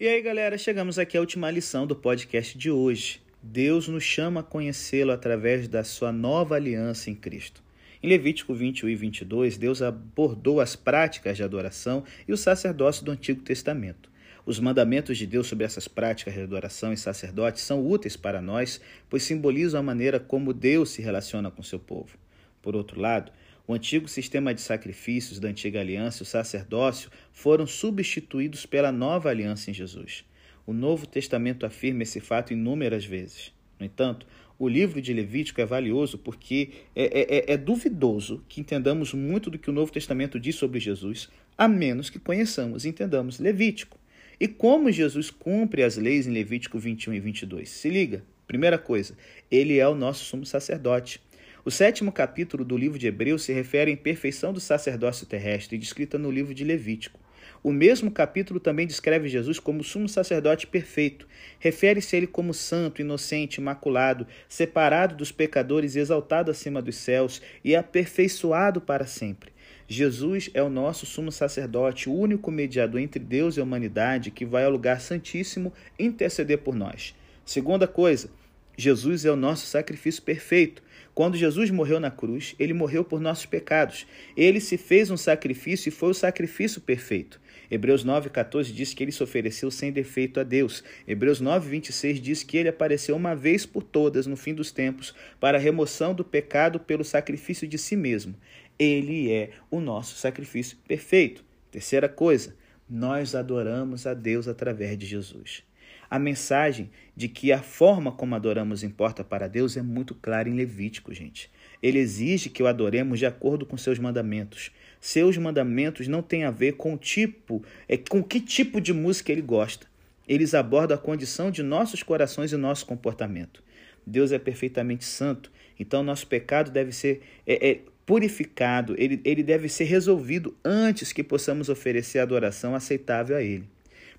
E 0.00 0.06
aí, 0.06 0.22
galera, 0.22 0.56
chegamos 0.56 0.96
aqui 0.96 1.16
à 1.16 1.20
última 1.20 1.50
lição 1.50 1.84
do 1.84 1.96
podcast 1.96 2.56
de 2.56 2.70
hoje. 2.70 3.20
Deus 3.42 3.88
nos 3.88 4.04
chama 4.04 4.38
a 4.38 4.44
conhecê-lo 4.44 5.10
através 5.10 5.66
da 5.66 5.82
sua 5.82 6.12
nova 6.12 6.54
aliança 6.54 7.10
em 7.10 7.16
Cristo. 7.16 7.60
Em 8.00 8.08
Levítico 8.08 8.54
21 8.54 8.90
e 8.90 8.94
22, 8.94 9.58
Deus 9.58 9.82
abordou 9.82 10.60
as 10.60 10.76
práticas 10.76 11.36
de 11.36 11.42
adoração 11.42 12.04
e 12.28 12.32
o 12.32 12.36
sacerdócio 12.36 13.04
do 13.04 13.10
Antigo 13.10 13.42
Testamento. 13.42 14.08
Os 14.46 14.60
mandamentos 14.60 15.18
de 15.18 15.26
Deus 15.26 15.48
sobre 15.48 15.64
essas 15.64 15.88
práticas 15.88 16.32
de 16.32 16.42
adoração 16.42 16.92
e 16.92 16.96
sacerdote 16.96 17.58
são 17.58 17.84
úteis 17.84 18.16
para 18.16 18.40
nós, 18.40 18.80
pois 19.10 19.24
simbolizam 19.24 19.80
a 19.80 19.82
maneira 19.82 20.20
como 20.20 20.54
Deus 20.54 20.90
se 20.90 21.02
relaciona 21.02 21.50
com 21.50 21.60
seu 21.60 21.80
povo. 21.80 22.16
Por 22.62 22.76
outro 22.76 23.00
lado, 23.00 23.32
o 23.68 23.74
antigo 23.74 24.08
sistema 24.08 24.54
de 24.54 24.62
sacrifícios 24.62 25.38
da 25.38 25.48
antiga 25.48 25.78
aliança 25.78 26.22
e 26.22 26.24
o 26.24 26.26
sacerdócio 26.26 27.10
foram 27.30 27.66
substituídos 27.66 28.64
pela 28.64 28.90
nova 28.90 29.28
aliança 29.28 29.70
em 29.70 29.74
Jesus. 29.74 30.24
O 30.66 30.72
Novo 30.72 31.06
Testamento 31.06 31.66
afirma 31.66 32.02
esse 32.02 32.18
fato 32.18 32.54
inúmeras 32.54 33.04
vezes. 33.04 33.52
No 33.78 33.84
entanto, 33.84 34.26
o 34.58 34.66
livro 34.66 35.02
de 35.02 35.12
Levítico 35.12 35.60
é 35.60 35.66
valioso 35.66 36.16
porque 36.16 36.70
é, 36.96 37.04
é, 37.04 37.36
é, 37.36 37.52
é, 37.52 37.56
duvidoso 37.58 38.42
que 38.48 38.62
entendamos 38.62 39.12
muito 39.12 39.50
do 39.50 39.58
que 39.58 39.68
o 39.68 39.72
Novo 39.72 39.92
Testamento 39.92 40.40
diz 40.40 40.56
sobre 40.56 40.80
Jesus, 40.80 41.28
a 41.56 41.68
menos 41.68 42.08
que 42.08 42.18
conheçamos 42.18 42.86
e 42.86 42.88
entendamos 42.88 43.38
Levítico. 43.38 43.98
E 44.40 44.48
como 44.48 44.90
Jesus 44.90 45.30
cumpre 45.30 45.82
as 45.82 45.98
leis 45.98 46.26
em 46.26 46.32
Levítico 46.32 46.78
21 46.78 47.12
e 47.14 47.20
22? 47.20 47.68
Se 47.68 47.90
liga. 47.90 48.24
Primeira 48.46 48.78
coisa, 48.78 49.14
ele 49.50 49.78
é 49.78 49.86
o 49.86 49.94
nosso 49.94 50.24
sumo 50.24 50.46
sacerdote. 50.46 51.20
O 51.68 51.70
sétimo 51.70 52.10
capítulo 52.10 52.64
do 52.64 52.78
livro 52.78 52.98
de 52.98 53.08
Hebreus 53.08 53.42
se 53.42 53.52
refere 53.52 53.90
à 53.90 53.92
imperfeição 53.92 54.54
do 54.54 54.58
sacerdócio 54.58 55.26
terrestre, 55.26 55.76
descrita 55.76 56.16
no 56.16 56.30
livro 56.30 56.54
de 56.54 56.64
Levítico. 56.64 57.20
O 57.62 57.70
mesmo 57.70 58.10
capítulo 58.10 58.58
também 58.58 58.86
descreve 58.86 59.28
Jesus 59.28 59.58
como 59.58 59.84
sumo 59.84 60.08
sacerdote 60.08 60.66
perfeito. 60.66 61.28
Refere-se 61.58 62.16
a 62.16 62.16
ele 62.16 62.26
como 62.26 62.54
santo, 62.54 63.02
inocente, 63.02 63.60
imaculado, 63.60 64.26
separado 64.48 65.14
dos 65.14 65.30
pecadores 65.30 65.94
e 65.94 65.98
exaltado 65.98 66.50
acima 66.50 66.80
dos 66.80 66.96
céus 66.96 67.42
e 67.62 67.76
aperfeiçoado 67.76 68.80
para 68.80 69.04
sempre. 69.04 69.52
Jesus 69.86 70.48
é 70.54 70.62
o 70.62 70.70
nosso 70.70 71.04
sumo 71.04 71.30
sacerdote, 71.30 72.08
o 72.08 72.14
único 72.14 72.50
mediador 72.50 72.98
entre 72.98 73.22
Deus 73.22 73.58
e 73.58 73.60
a 73.60 73.62
humanidade 73.62 74.30
que 74.30 74.46
vai 74.46 74.64
ao 74.64 74.72
lugar 74.72 75.02
santíssimo 75.02 75.70
interceder 75.98 76.56
por 76.56 76.74
nós. 76.74 77.14
Segunda 77.44 77.86
coisa, 77.86 78.30
Jesus 78.74 79.24
é 79.24 79.30
o 79.30 79.36
nosso 79.36 79.66
sacrifício 79.66 80.22
perfeito. 80.22 80.80
Quando 81.18 81.36
Jesus 81.36 81.68
morreu 81.72 81.98
na 81.98 82.12
cruz, 82.12 82.54
ele 82.60 82.72
morreu 82.72 83.02
por 83.02 83.20
nossos 83.20 83.44
pecados. 83.44 84.06
Ele 84.36 84.60
se 84.60 84.78
fez 84.78 85.10
um 85.10 85.16
sacrifício 85.16 85.88
e 85.88 85.90
foi 85.90 86.10
o 86.10 86.14
sacrifício 86.14 86.80
perfeito. 86.80 87.40
Hebreus 87.68 88.04
9,14 88.04 88.72
diz 88.72 88.94
que 88.94 89.02
ele 89.02 89.10
se 89.10 89.20
ofereceu 89.20 89.68
sem 89.68 89.90
defeito 89.90 90.38
a 90.38 90.44
Deus. 90.44 90.84
Hebreus 91.08 91.42
9,26 91.42 92.20
diz 92.20 92.44
que 92.44 92.56
ele 92.56 92.68
apareceu 92.68 93.16
uma 93.16 93.34
vez 93.34 93.66
por 93.66 93.82
todas 93.82 94.28
no 94.28 94.36
fim 94.36 94.54
dos 94.54 94.70
tempos 94.70 95.12
para 95.40 95.58
a 95.58 95.60
remoção 95.60 96.14
do 96.14 96.24
pecado 96.24 96.78
pelo 96.78 97.02
sacrifício 97.02 97.66
de 97.66 97.78
si 97.78 97.96
mesmo. 97.96 98.36
Ele 98.78 99.32
é 99.32 99.50
o 99.72 99.80
nosso 99.80 100.14
sacrifício 100.14 100.78
perfeito. 100.86 101.44
Terceira 101.68 102.08
coisa, 102.08 102.54
nós 102.88 103.34
adoramos 103.34 104.06
a 104.06 104.14
Deus 104.14 104.46
através 104.46 104.96
de 104.96 105.04
Jesus. 105.04 105.67
A 106.10 106.18
mensagem 106.18 106.90
de 107.14 107.28
que 107.28 107.52
a 107.52 107.60
forma 107.60 108.10
como 108.10 108.34
adoramos 108.34 108.82
importa 108.82 109.22
para 109.22 109.48
Deus 109.48 109.76
é 109.76 109.82
muito 109.82 110.14
clara 110.14 110.48
em 110.48 110.54
Levítico, 110.54 111.12
gente. 111.12 111.50
Ele 111.82 111.98
exige 111.98 112.48
que 112.48 112.62
o 112.62 112.66
adoremos 112.66 113.18
de 113.18 113.26
acordo 113.26 113.66
com 113.66 113.76
seus 113.76 113.98
mandamentos. 113.98 114.70
Seus 115.00 115.36
mandamentos 115.36 116.08
não 116.08 116.22
têm 116.22 116.44
a 116.44 116.50
ver 116.50 116.72
com 116.72 116.94
o 116.94 116.98
tipo, 116.98 117.62
é 117.88 117.96
com 117.96 118.22
que 118.22 118.40
tipo 118.40 118.80
de 118.80 118.92
música 118.92 119.30
ele 119.30 119.42
gosta. 119.42 119.86
Eles 120.26 120.54
abordam 120.54 120.96
a 120.96 121.00
condição 121.00 121.50
de 121.50 121.62
nossos 121.62 122.02
corações 122.02 122.52
e 122.52 122.56
nosso 122.56 122.86
comportamento. 122.86 123.62
Deus 124.06 124.32
é 124.32 124.38
perfeitamente 124.38 125.04
santo, 125.04 125.52
então 125.78 126.02
nosso 126.02 126.26
pecado 126.26 126.70
deve 126.70 126.92
ser 126.92 127.22
é, 127.46 127.70
é, 127.70 127.80
purificado, 128.08 128.94
ele, 128.96 129.20
ele 129.22 129.42
deve 129.42 129.68
ser 129.68 129.84
resolvido 129.84 130.56
antes 130.64 131.12
que 131.12 131.22
possamos 131.22 131.68
oferecer 131.68 132.18
adoração 132.18 132.74
aceitável 132.74 133.36
a 133.36 133.42
Ele. 133.42 133.68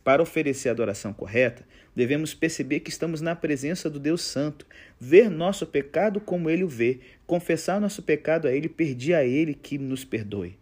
Para 0.03 0.21
oferecer 0.21 0.69
a 0.69 0.71
adoração 0.71 1.13
correta, 1.13 1.63
devemos 1.95 2.33
perceber 2.33 2.79
que 2.79 2.89
estamos 2.89 3.21
na 3.21 3.35
presença 3.35 3.89
do 3.89 3.99
Deus 3.99 4.21
Santo, 4.21 4.65
ver 4.99 5.29
nosso 5.29 5.65
pecado 5.67 6.19
como 6.19 6.49
Ele 6.49 6.63
o 6.63 6.67
vê, 6.67 6.99
confessar 7.27 7.81
nosso 7.81 8.01
pecado 8.01 8.47
a 8.47 8.51
Ele, 8.51 8.69
pedir 8.69 9.13
a 9.13 9.25
Ele 9.25 9.53
que 9.53 9.77
nos 9.77 10.05
perdoe. 10.05 10.57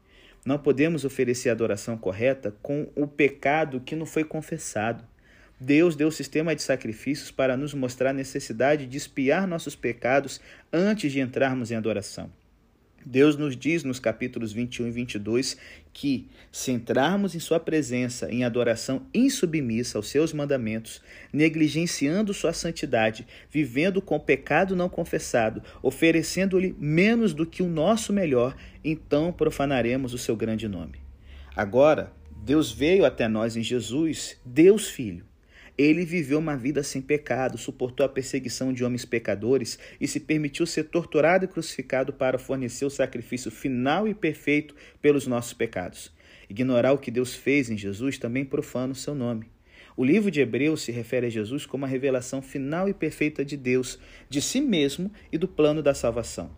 Não 0.45 0.57
podemos 0.57 1.05
oferecer 1.05 1.49
a 1.49 1.51
adoração 1.51 1.97
correta 1.97 2.55
com 2.61 2.87
o 2.95 3.05
pecado 3.05 3.81
que 3.81 3.95
não 3.95 4.05
foi 4.05 4.23
confessado. 4.23 5.03
Deus 5.59 5.95
deu 5.95 6.07
o 6.07 6.11
sistema 6.11 6.55
de 6.55 6.61
sacrifícios 6.61 7.31
para 7.31 7.57
nos 7.57 7.73
mostrar 7.73 8.11
a 8.11 8.13
necessidade 8.13 8.85
de 8.85 8.97
espiar 8.97 9.47
nossos 9.47 9.75
pecados 9.75 10.39
antes 10.71 11.11
de 11.11 11.19
entrarmos 11.19 11.71
em 11.71 11.75
adoração. 11.75 12.31
Deus 13.09 13.37
nos 13.37 13.55
diz 13.55 13.85
nos 13.85 14.01
capítulos 14.01 14.51
21 14.51 14.87
e 14.87 14.91
22 14.91 15.57
que, 15.93 16.27
se 16.51 16.73
entrarmos 16.73 17.35
em 17.35 17.39
Sua 17.39 17.57
presença 17.57 18.29
em 18.29 18.43
adoração 18.43 19.05
insubmissa 19.13 19.97
aos 19.97 20.09
Seus 20.09 20.33
mandamentos, 20.33 21.01
negligenciando 21.31 22.33
Sua 22.33 22.51
santidade, 22.51 23.25
vivendo 23.49 24.01
com 24.01 24.19
pecado 24.19 24.75
não 24.75 24.89
confessado, 24.89 25.63
oferecendo-lhe 25.81 26.75
menos 26.77 27.33
do 27.33 27.45
que 27.45 27.63
o 27.63 27.69
nosso 27.69 28.11
melhor, 28.11 28.53
então 28.83 29.31
profanaremos 29.31 30.13
o 30.13 30.17
Seu 30.17 30.35
grande 30.35 30.67
nome. 30.67 30.99
Agora, 31.55 32.11
Deus 32.43 32.73
veio 32.73 33.05
até 33.05 33.29
nós 33.29 33.55
em 33.55 33.63
Jesus, 33.63 34.37
Deus 34.45 34.89
Filho 34.89 35.23
ele 35.77 36.03
viveu 36.03 36.39
uma 36.39 36.57
vida 36.57 36.81
sem 36.81 37.01
pecado, 37.01 37.57
suportou 37.57 38.03
a 38.03 38.09
perseguição 38.09 38.73
de 38.73 38.83
homens 38.83 39.05
pecadores 39.05 39.77
e 40.01 40.07
se 40.07 40.19
permitiu 40.19 40.65
ser 40.65 40.85
torturado 40.85 41.45
e 41.45 41.47
crucificado 41.47 42.11
para 42.11 42.39
fornecer 42.39 42.85
o 42.85 42.89
sacrifício 42.89 43.51
final 43.51 44.07
e 44.07 44.13
perfeito 44.15 44.75
pelos 44.99 45.27
nossos 45.27 45.53
pecados. 45.53 46.11
Ignorar 46.49 46.93
o 46.93 46.97
que 46.97 47.11
Deus 47.11 47.35
fez 47.35 47.69
em 47.69 47.77
Jesus 47.77 48.17
também 48.17 48.43
profana 48.43 48.93
o 48.93 48.95
seu 48.95 49.13
nome. 49.13 49.45
O 49.95 50.03
livro 50.03 50.31
de 50.31 50.41
Hebreus 50.41 50.81
se 50.81 50.91
refere 50.91 51.27
a 51.27 51.29
Jesus 51.29 51.65
como 51.65 51.85
a 51.85 51.87
revelação 51.87 52.41
final 52.41 52.89
e 52.89 52.93
perfeita 52.93 53.45
de 53.45 53.57
Deus, 53.57 53.99
de 54.29 54.41
si 54.41 54.61
mesmo 54.61 55.11
e 55.31 55.37
do 55.37 55.47
plano 55.47 55.83
da 55.83 55.93
salvação. 55.93 56.49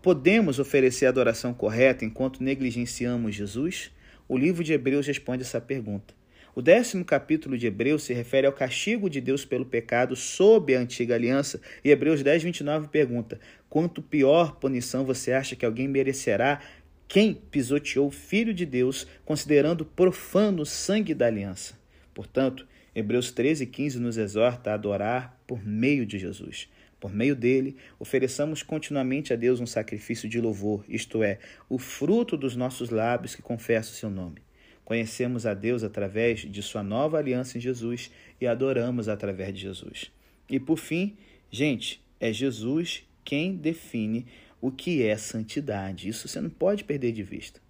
Podemos 0.00 0.58
oferecer 0.58 1.06
a 1.06 1.08
adoração 1.08 1.54
correta 1.54 2.04
enquanto 2.04 2.42
negligenciamos 2.42 3.34
Jesus? 3.34 3.92
O 4.28 4.36
livro 4.36 4.62
de 4.62 4.72
Hebreus 4.72 5.06
responde 5.06 5.42
essa 5.42 5.60
pergunta. 5.60 6.21
O 6.54 6.60
décimo 6.60 7.02
capítulo 7.02 7.56
de 7.56 7.66
Hebreus 7.66 8.02
se 8.02 8.12
refere 8.12 8.46
ao 8.46 8.52
castigo 8.52 9.08
de 9.08 9.22
Deus 9.22 9.42
pelo 9.42 9.64
pecado 9.64 10.14
sob 10.14 10.76
a 10.76 10.80
antiga 10.80 11.14
aliança, 11.14 11.58
e 11.82 11.90
Hebreus 11.90 12.22
10, 12.22 12.42
29 12.42 12.88
pergunta: 12.88 13.40
Quanto 13.70 14.02
pior 14.02 14.56
punição 14.56 15.02
você 15.02 15.32
acha 15.32 15.56
que 15.56 15.64
alguém 15.64 15.88
merecerá 15.88 16.60
quem 17.08 17.32
pisoteou 17.32 18.08
o 18.08 18.10
Filho 18.10 18.52
de 18.52 18.66
Deus, 18.66 19.06
considerando 19.24 19.82
profano 19.82 20.60
o 20.62 20.66
sangue 20.66 21.14
da 21.14 21.26
aliança? 21.26 21.72
Portanto, 22.12 22.66
Hebreus 22.94 23.30
13, 23.30 23.64
15 23.66 23.98
nos 23.98 24.18
exorta 24.18 24.72
a 24.72 24.74
adorar 24.74 25.40
por 25.46 25.64
meio 25.64 26.04
de 26.04 26.18
Jesus. 26.18 26.68
Por 27.00 27.14
meio 27.14 27.34
dele, 27.34 27.76
ofereçamos 27.98 28.62
continuamente 28.62 29.32
a 29.32 29.36
Deus 29.36 29.58
um 29.58 29.66
sacrifício 29.66 30.28
de 30.28 30.38
louvor, 30.38 30.84
isto 30.86 31.22
é, 31.22 31.38
o 31.66 31.78
fruto 31.78 32.36
dos 32.36 32.54
nossos 32.54 32.90
lábios 32.90 33.34
que 33.34 33.40
confessa 33.40 33.90
o 33.90 33.94
seu 33.94 34.10
nome. 34.10 34.42
Conhecemos 34.84 35.46
a 35.46 35.54
Deus 35.54 35.82
através 35.82 36.40
de 36.40 36.62
Sua 36.62 36.82
nova 36.82 37.18
aliança 37.18 37.58
em 37.58 37.60
Jesus 37.60 38.10
e 38.40 38.46
adoramos 38.46 39.08
através 39.08 39.54
de 39.54 39.60
Jesus. 39.60 40.10
E 40.48 40.58
por 40.58 40.76
fim, 40.76 41.16
gente, 41.50 42.02
é 42.20 42.32
Jesus 42.32 43.04
quem 43.24 43.56
define 43.56 44.26
o 44.60 44.70
que 44.70 45.02
é 45.02 45.16
santidade. 45.16 46.08
Isso 46.08 46.28
você 46.28 46.40
não 46.40 46.50
pode 46.50 46.84
perder 46.84 47.12
de 47.12 47.22
vista. 47.22 47.60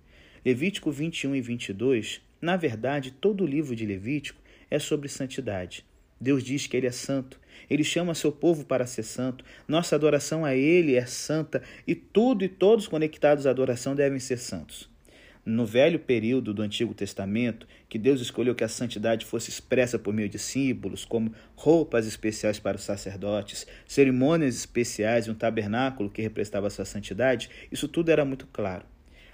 Levítico 0.44 0.90
21 0.90 1.36
e 1.36 1.40
22, 1.40 2.20
na 2.40 2.56
verdade, 2.56 3.12
todo 3.12 3.44
o 3.44 3.46
livro 3.46 3.76
de 3.76 3.86
Levítico 3.86 4.40
é 4.70 4.78
sobre 4.78 5.08
santidade. 5.08 5.84
Deus 6.20 6.42
diz 6.44 6.66
que 6.66 6.76
Ele 6.76 6.86
é 6.86 6.92
santo, 6.92 7.40
Ele 7.68 7.82
chama 7.82 8.14
seu 8.14 8.30
povo 8.30 8.64
para 8.64 8.86
ser 8.86 9.02
santo, 9.02 9.44
nossa 9.66 9.96
adoração 9.96 10.44
a 10.44 10.54
Ele 10.54 10.94
é 10.94 11.06
santa 11.06 11.62
e 11.86 11.94
tudo 11.94 12.44
e 12.44 12.48
todos 12.48 12.86
conectados 12.86 13.46
à 13.46 13.50
adoração 13.50 13.94
devem 13.94 14.18
ser 14.18 14.38
santos. 14.38 14.91
No 15.44 15.66
velho 15.66 15.98
período 15.98 16.54
do 16.54 16.62
Antigo 16.62 16.94
Testamento, 16.94 17.66
que 17.88 17.98
Deus 17.98 18.20
escolheu 18.20 18.54
que 18.54 18.62
a 18.62 18.68
santidade 18.68 19.26
fosse 19.26 19.50
expressa 19.50 19.98
por 19.98 20.14
meio 20.14 20.28
de 20.28 20.38
símbolos, 20.38 21.04
como 21.04 21.34
roupas 21.56 22.06
especiais 22.06 22.60
para 22.60 22.76
os 22.76 22.84
sacerdotes, 22.84 23.66
cerimônias 23.84 24.54
especiais 24.54 25.26
e 25.26 25.30
um 25.32 25.34
tabernáculo 25.34 26.08
que 26.08 26.22
representava 26.22 26.68
a 26.68 26.70
sua 26.70 26.84
santidade, 26.84 27.50
isso 27.72 27.88
tudo 27.88 28.10
era 28.10 28.24
muito 28.24 28.46
claro. 28.52 28.86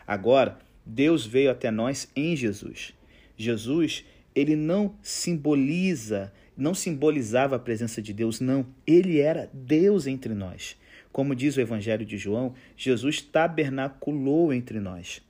Agora, 0.06 0.58
Deus 0.84 1.26
veio 1.26 1.50
até 1.50 1.70
nós 1.70 2.10
em 2.16 2.34
Jesus. 2.34 2.94
Jesus, 3.36 4.06
ele 4.34 4.56
não 4.56 4.94
simboliza, 5.02 6.32
não 6.56 6.72
simbolizava 6.72 7.56
a 7.56 7.58
presença 7.58 8.00
de 8.00 8.14
Deus, 8.14 8.40
não. 8.40 8.66
Ele 8.86 9.20
era 9.20 9.50
Deus 9.52 10.06
entre 10.06 10.32
nós. 10.32 10.74
Como 11.12 11.34
diz 11.34 11.56
o 11.56 11.60
Evangelho 11.60 12.06
de 12.06 12.16
João, 12.16 12.54
Jesus 12.74 13.20
tabernaculou 13.20 14.54
entre 14.54 14.80
nós. 14.80 15.20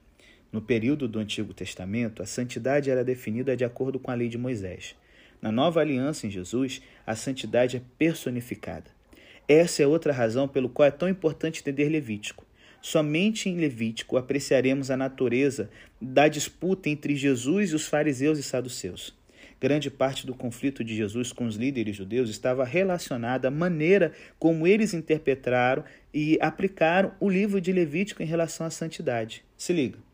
No 0.51 0.63
período 0.63 1.07
do 1.07 1.19
Antigo 1.19 1.53
Testamento, 1.53 2.23
a 2.23 2.27
santidade 2.27 2.91
era 2.91 3.05
definida 3.05 3.55
de 3.55 3.65
acordo 3.65 3.99
com 3.99 4.11
a 4.11 4.15
lei 4.15 4.29
de 4.29 4.39
Moisés. 4.39 4.95
Na 5.43 5.53
nova 5.53 5.81
aliança 5.81 6.27
em 6.27 6.31
Jesus, 6.31 6.81
a 7.07 7.15
santidade 7.15 7.77
é 7.77 7.83
personificada. 7.99 8.91
Essa 9.47 9.83
é 9.83 9.87
outra 9.87 10.13
razão 10.13 10.49
pelo 10.49 10.69
qual 10.69 10.89
é 10.89 10.91
tão 10.91 11.09
importante 11.09 11.61
entender 11.61 11.89
Levítico. 11.91 12.47
Somente 12.81 13.49
em 13.49 13.57
Levítico 13.57 14.17
apreciaremos 14.17 14.91
a 14.91 14.97
natureza 14.97 15.69
da 16.01 16.29
disputa 16.29 16.89
entre 16.89 17.15
Jesus 17.15 17.71
e 17.71 17.75
os 17.75 17.87
fariseus 17.87 18.39
e 18.39 18.43
saduceus. 18.43 19.15
Grande 19.61 19.91
parte 19.91 20.27
do 20.27 20.35
conflito 20.35 20.85
de 20.85 20.95
Jesus 20.95 21.33
com 21.33 21.45
os 21.45 21.57
líderes 21.57 21.97
judeus 21.97 22.31
estava 22.31 22.65
relacionada 22.65 23.49
à 23.49 23.51
maneira 23.51 24.13
como 24.39 24.67
eles 24.67 24.95
interpretaram 24.95 25.85
e 26.15 26.39
aplicaram 26.41 27.13
o 27.19 27.29
livro 27.29 27.61
de 27.61 27.73
Levítico 27.73 28.23
em 28.23 28.27
relação 28.27 28.67
à 28.67 28.71
santidade. 28.71 29.45
Se 29.57 29.73
liga. 29.73 30.08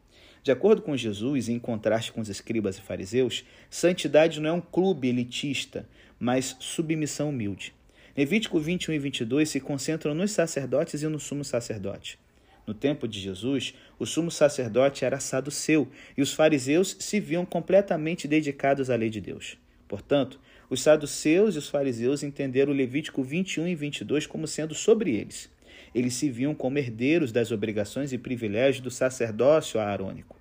De 0.44 0.52
acordo 0.52 0.82
com 0.82 0.94
Jesus, 0.94 1.48
em 1.48 1.58
contraste 1.58 2.12
com 2.12 2.20
os 2.20 2.28
escribas 2.28 2.76
e 2.76 2.82
fariseus, 2.82 3.46
santidade 3.70 4.42
não 4.42 4.50
é 4.50 4.52
um 4.52 4.60
clube 4.60 5.08
elitista, 5.08 5.88
mas 6.20 6.54
submissão 6.60 7.30
humilde. 7.30 7.72
Levítico 8.14 8.60
21 8.60 8.92
e 8.92 8.98
22 8.98 9.48
se 9.48 9.58
concentram 9.58 10.14
nos 10.14 10.32
sacerdotes 10.32 11.02
e 11.02 11.08
no 11.08 11.18
sumo 11.18 11.42
sacerdote. 11.46 12.18
No 12.66 12.74
tempo 12.74 13.08
de 13.08 13.18
Jesus, 13.18 13.72
o 13.98 14.04
sumo 14.04 14.30
sacerdote 14.30 15.02
era 15.02 15.18
saduceu 15.18 15.88
e 16.14 16.20
os 16.20 16.34
fariseus 16.34 16.94
se 17.00 17.18
viam 17.18 17.46
completamente 17.46 18.28
dedicados 18.28 18.90
à 18.90 18.96
lei 18.96 19.08
de 19.08 19.22
Deus. 19.22 19.56
Portanto, 19.88 20.38
os 20.68 20.82
saduceus 20.82 21.54
e 21.54 21.58
os 21.58 21.70
fariseus 21.70 22.22
entenderam 22.22 22.74
Levítico 22.74 23.22
21 23.22 23.66
e 23.66 23.74
22 23.74 24.26
como 24.26 24.46
sendo 24.46 24.74
sobre 24.74 25.16
eles. 25.16 25.48
Eles 25.94 26.14
se 26.14 26.28
viam 26.28 26.54
como 26.54 26.78
herdeiros 26.78 27.30
das 27.30 27.52
obrigações 27.52 28.12
e 28.12 28.18
privilégios 28.18 28.82
do 28.82 28.90
sacerdócio 28.90 29.78
aarônico. 29.78 30.36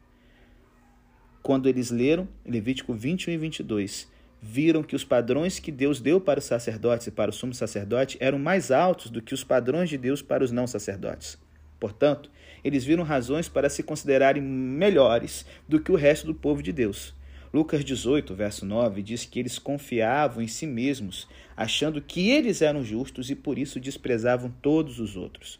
Quando 1.41 1.67
eles 1.67 1.91
leram 1.91 2.27
Levítico 2.45 2.93
21 2.93 3.33
e 3.33 3.37
22, 3.37 4.11
viram 4.41 4.83
que 4.83 4.95
os 4.95 5.03
padrões 5.05 5.59
que 5.59 5.71
Deus 5.71 6.01
deu 6.01 6.19
para 6.19 6.39
os 6.39 6.45
sacerdotes 6.45 7.07
e 7.07 7.11
para 7.11 7.29
o 7.29 7.33
sumo 7.33 7.53
sacerdote 7.53 8.17
eram 8.19 8.39
mais 8.39 8.71
altos 8.71 9.09
do 9.09 9.21
que 9.21 9.33
os 9.33 9.43
padrões 9.43 9.89
de 9.89 9.97
Deus 9.97 10.21
para 10.21 10.43
os 10.43 10.51
não 10.51 10.65
sacerdotes. 10.65 11.37
Portanto, 11.79 12.31
eles 12.63 12.83
viram 12.83 13.03
razões 13.03 13.49
para 13.49 13.69
se 13.69 13.83
considerarem 13.83 14.41
melhores 14.41 15.45
do 15.67 15.79
que 15.79 15.91
o 15.91 15.95
resto 15.95 16.25
do 16.25 16.33
povo 16.33 16.63
de 16.63 16.71
Deus. 16.71 17.13
Lucas 17.53 17.85
18, 17.85 18.33
verso 18.33 18.65
9, 18.65 19.03
diz 19.03 19.25
que 19.25 19.39
eles 19.39 19.59
confiavam 19.59 20.41
em 20.41 20.47
si 20.47 20.65
mesmos, 20.65 21.27
achando 21.55 22.01
que 22.01 22.31
eles 22.31 22.63
eram 22.63 22.83
justos 22.83 23.29
e 23.29 23.35
por 23.35 23.59
isso 23.59 23.79
desprezavam 23.79 24.51
todos 24.59 24.99
os 24.99 25.15
outros. 25.15 25.59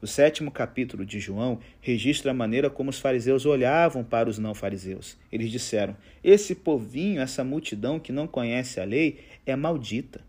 O 0.00 0.06
sétimo 0.06 0.50
capítulo 0.50 1.04
de 1.04 1.20
João 1.20 1.60
registra 1.82 2.30
a 2.30 2.34
maneira 2.34 2.70
como 2.70 2.88
os 2.88 2.98
fariseus 2.98 3.44
olhavam 3.44 4.02
para 4.02 4.30
os 4.30 4.38
não 4.38 4.54
fariseus. 4.54 5.18
Eles 5.30 5.50
disseram: 5.50 5.94
Esse 6.24 6.54
povinho, 6.54 7.20
essa 7.20 7.44
multidão 7.44 8.00
que 8.00 8.12
não 8.12 8.26
conhece 8.26 8.80
a 8.80 8.84
lei, 8.84 9.20
é 9.44 9.54
maldita. 9.54 10.22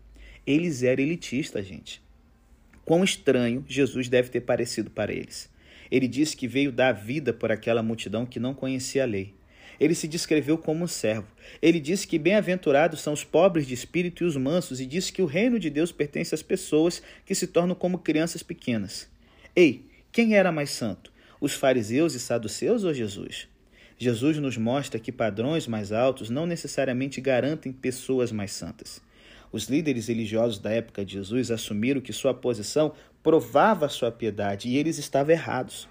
Eles 0.46 0.82
eram 0.82 1.02
elitistas, 1.02 1.66
gente. 1.66 2.02
Quão 2.84 3.02
estranho 3.02 3.64
Jesus 3.66 4.10
deve 4.10 4.28
ter 4.28 4.42
parecido 4.42 4.90
para 4.90 5.10
eles. 5.10 5.50
Ele 5.90 6.06
disse 6.06 6.36
que 6.36 6.46
veio 6.46 6.70
dar 6.70 6.92
vida 6.92 7.32
por 7.32 7.50
aquela 7.50 7.82
multidão 7.82 8.26
que 8.26 8.38
não 8.38 8.52
conhecia 8.52 9.04
a 9.04 9.06
lei. 9.06 9.37
Ele 9.80 9.94
se 9.94 10.08
descreveu 10.08 10.58
como 10.58 10.84
um 10.84 10.88
servo. 10.88 11.28
Ele 11.62 11.78
disse 11.78 12.06
que 12.06 12.18
bem-aventurados 12.18 13.00
são 13.00 13.12
os 13.12 13.24
pobres 13.24 13.66
de 13.66 13.74
espírito 13.74 14.24
e 14.24 14.26
os 14.26 14.36
mansos, 14.36 14.80
e 14.80 14.86
disse 14.86 15.12
que 15.12 15.22
o 15.22 15.26
reino 15.26 15.58
de 15.58 15.70
Deus 15.70 15.92
pertence 15.92 16.34
às 16.34 16.42
pessoas 16.42 17.02
que 17.24 17.34
se 17.34 17.46
tornam 17.46 17.74
como 17.74 17.98
crianças 17.98 18.42
pequenas. 18.42 19.08
Ei, 19.54 19.84
quem 20.10 20.34
era 20.34 20.50
mais 20.50 20.70
santo? 20.70 21.12
Os 21.40 21.54
fariseus 21.54 22.14
e 22.14 22.20
saduceus 22.20 22.84
ou 22.84 22.92
Jesus? 22.92 23.46
Jesus 23.96 24.38
nos 24.38 24.56
mostra 24.56 25.00
que 25.00 25.10
padrões 25.10 25.66
mais 25.66 25.90
altos 25.92 26.30
não 26.30 26.46
necessariamente 26.46 27.20
garantem 27.20 27.72
pessoas 27.72 28.30
mais 28.30 28.52
santas. 28.52 29.00
Os 29.50 29.64
líderes 29.64 30.08
religiosos 30.08 30.58
da 30.58 30.70
época 30.70 31.04
de 31.04 31.14
Jesus 31.14 31.50
assumiram 31.50 32.00
que 32.00 32.12
sua 32.12 32.34
posição 32.34 32.92
provava 33.22 33.88
sua 33.88 34.12
piedade 34.12 34.68
e 34.68 34.76
eles 34.76 34.98
estavam 34.98 35.32
errados. 35.32 35.88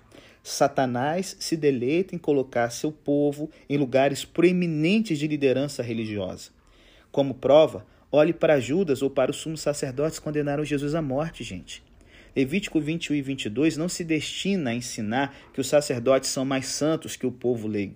Satanás 0.50 1.36
se 1.40 1.58
deleita 1.58 2.16
em 2.16 2.18
colocar 2.18 2.70
seu 2.70 2.90
povo 2.90 3.52
em 3.70 3.78
lugares 3.78 4.24
proeminentes 4.24 5.20
de 5.20 5.28
liderança 5.28 5.84
religiosa. 5.84 6.52
Como 7.12 7.34
prova, 7.34 7.86
olhe 8.10 8.32
para 8.32 8.58
Judas 8.58 9.02
ou 9.02 9.10
para 9.10 9.30
os 9.30 9.38
sumos 9.38 9.60
sacerdotes 9.60 10.20
condenaram 10.20 10.64
Jesus 10.64 10.96
à 10.96 11.02
morte, 11.02 11.44
gente. 11.44 11.84
Levítico 12.34 12.80
21 12.80 13.16
e 13.16 13.22
22 13.22 13.76
não 13.76 13.90
se 13.90 14.06
destina 14.06 14.70
a 14.70 14.74
ensinar 14.74 15.36
que 15.54 15.60
os 15.60 15.68
sacerdotes 15.68 16.30
são 16.30 16.46
mais 16.46 16.68
santos 16.68 17.18
que 17.18 17.28
o 17.28 17.32
povo 17.32 17.68
leigo. 17.68 17.96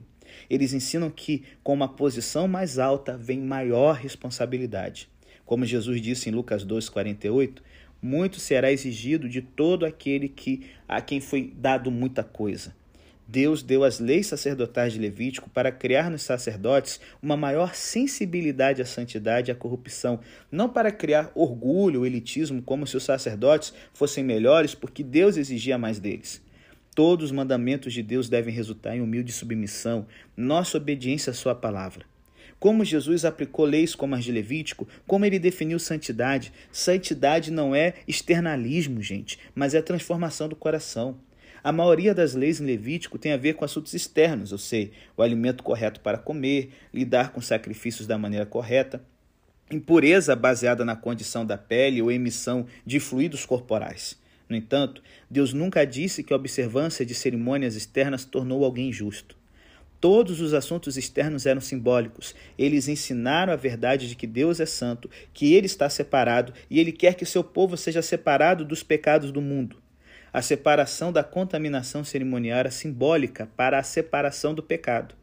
Eles 0.50 0.74
ensinam 0.74 1.10
que, 1.10 1.44
com 1.64 1.74
uma 1.74 1.88
posição 1.88 2.50
mais 2.50 2.78
alta, 2.78 3.18
vem 3.18 3.40
maior 3.40 3.96
responsabilidade. 3.96 5.08
Como 5.46 5.66
Jesus 5.66 6.02
disse 6.02 6.30
em 6.30 6.34
Lucas 6.34 6.66
2,48, 6.66 7.60
muito 8.02 8.40
será 8.40 8.72
exigido 8.72 9.30
de 9.30 9.42
todo 9.42 9.86
aquele 9.86 10.28
que 10.28 10.68
a 10.88 11.02
quem 11.02 11.22
foi 11.22 11.54
dado 11.56 11.92
muita 11.92 12.24
coisa. 12.24 12.74
Deus 13.32 13.64
deu 13.64 13.86
as 13.86 13.98
leis 13.98 14.28
sacerdotais 14.28 14.92
de 14.92 15.00
Levítico 15.00 15.50
para 15.50 15.72
criar 15.72 16.12
nos 16.12 16.22
sacerdotes 16.22 17.00
uma 17.22 17.38
maior 17.38 17.74
sensibilidade 17.74 18.82
à 18.82 18.86
santidade 18.86 19.50
e 19.50 19.54
à 19.54 19.56
corrupção, 19.56 20.20
não 20.52 20.68
para 20.68 20.92
criar 20.92 21.32
orgulho 21.34 22.02
ou 22.02 22.06
elitismo 22.06 22.62
como 22.62 22.86
se 22.86 22.98
os 22.98 23.04
sacerdotes 23.04 23.74
fossem 23.94 24.22
melhores 24.22 24.76
porque 24.76 25.02
Deus 25.02 25.38
exigia 25.38 25.78
mais 25.78 25.98
deles. 25.98 26.42
Todos 26.94 27.28
os 27.28 27.32
mandamentos 27.32 27.94
de 27.94 28.04
Deus 28.04 28.28
devem 28.28 28.54
resultar 28.54 28.98
em 28.98 29.02
humilde 29.02 29.32
submissão, 29.32 30.06
nossa 30.36 30.76
obediência 30.76 31.32
à 31.32 31.34
sua 31.34 31.56
palavra. 31.56 32.06
Como 32.60 32.86
Jesus 32.86 33.26
aplicou 33.26 33.66
leis 33.66 33.96
como 33.96 34.16
as 34.16 34.24
de 34.24 34.32
Levítico, 34.32 34.88
como 35.08 35.26
ele 35.26 35.40
definiu 35.40 35.80
santidade. 35.80 36.54
Santidade 36.72 37.52
não 37.52 37.76
é 37.76 37.96
externalismo, 38.08 39.02
gente, 39.02 39.40
mas 39.56 39.74
é 39.74 39.82
transformação 39.82 40.48
do 40.48 40.56
coração. 40.56 41.18
A 41.64 41.72
maioria 41.72 42.14
das 42.14 42.34
leis 42.34 42.60
em 42.60 42.66
Levítico 42.66 43.20
tem 43.20 43.34
a 43.34 43.38
ver 43.38 43.54
com 43.54 43.64
assuntos 43.64 43.94
externos, 43.94 44.52
eu 44.52 44.58
sei, 44.58 44.92
o 45.16 45.22
alimento 45.22 45.64
correto 45.64 46.00
para 46.00 46.18
comer, 46.18 46.72
lidar 46.92 47.32
com 47.32 47.40
sacrifícios 47.40 48.08
da 48.08 48.18
maneira 48.18 48.48
correta, 48.48 49.04
impureza 49.72 50.36
baseada 50.36 50.84
na 50.84 50.96
condição 50.96 51.46
da 51.46 51.58
pele 51.58 52.02
ou 52.02 52.12
emissão 52.12 52.66
de 52.86 53.00
fluidos 53.00 53.46
corporais. 53.46 54.20
No 54.50 54.56
entanto, 54.56 55.02
Deus 55.30 55.54
nunca 55.54 55.86
disse 55.86 56.24
que 56.24 56.34
a 56.34 56.36
observância 56.36 57.06
de 57.06 57.14
cerimônias 57.14 57.76
externas 57.76 58.26
tornou 58.26 58.66
alguém 58.66 58.92
justo. 58.92 59.38
Todos 60.02 60.42
os 60.42 60.56
assuntos 60.56 60.98
externos 60.98 61.46
eram 61.46 61.62
simbólicos. 61.62 62.34
Eles 62.58 62.88
ensinaram 62.88 63.54
a 63.54 63.56
verdade 63.56 64.10
de 64.10 64.16
que 64.16 64.26
Deus 64.26 64.60
é 64.60 64.66
santo, 64.66 65.08
que 65.32 65.54
ele 65.54 65.68
está 65.68 65.88
separado 65.92 66.54
e 66.72 66.80
ele 66.80 66.92
quer 66.92 67.14
que 67.14 67.24
seu 67.24 67.44
povo 67.44 67.78
seja 67.78 68.02
separado 68.02 68.66
dos 68.66 68.82
pecados 68.82 69.32
do 69.32 69.40
mundo. 69.40 69.78
A 70.34 70.42
separação 70.42 71.12
da 71.14 71.24
contaminação 71.24 72.04
cerimonial 72.04 72.58
era 72.58 72.72
simbólica 72.72 73.48
para 73.56 73.78
a 73.78 73.84
separação 73.84 74.56
do 74.56 74.64
pecado. 74.64 75.14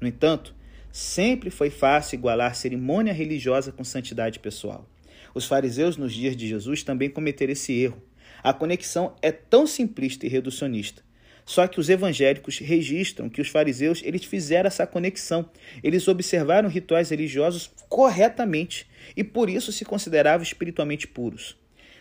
No 0.00 0.08
entanto, 0.08 0.52
sempre 0.90 1.48
foi 1.48 1.70
fácil 1.70 2.16
igualar 2.16 2.56
cerimônia 2.56 3.12
religiosa 3.12 3.70
com 3.70 3.84
santidade 3.84 4.40
pessoal. 4.40 4.90
Os 5.32 5.46
fariseus 5.46 5.96
nos 5.96 6.12
dias 6.12 6.36
de 6.36 6.48
Jesus 6.48 6.82
também 6.82 7.08
cometeram 7.08 7.52
esse 7.52 7.72
erro. 7.72 8.02
A 8.42 8.52
conexão 8.52 9.14
é 9.22 9.30
tão 9.30 9.64
simplista 9.64 10.26
e 10.26 10.28
reducionista 10.28 11.03
só 11.44 11.66
que 11.66 11.78
os 11.78 11.88
evangélicos 11.88 12.58
registram 12.58 13.28
que 13.28 13.40
os 13.40 13.48
fariseus 13.48 14.00
eles 14.04 14.24
fizeram 14.24 14.66
essa 14.66 14.86
conexão. 14.86 15.48
Eles 15.82 16.08
observaram 16.08 16.68
rituais 16.68 17.10
religiosos 17.10 17.70
corretamente 17.88 18.86
e 19.16 19.22
por 19.22 19.50
isso 19.50 19.70
se 19.70 19.84
consideravam 19.84 20.42
espiritualmente 20.42 21.06
puros. 21.06 21.56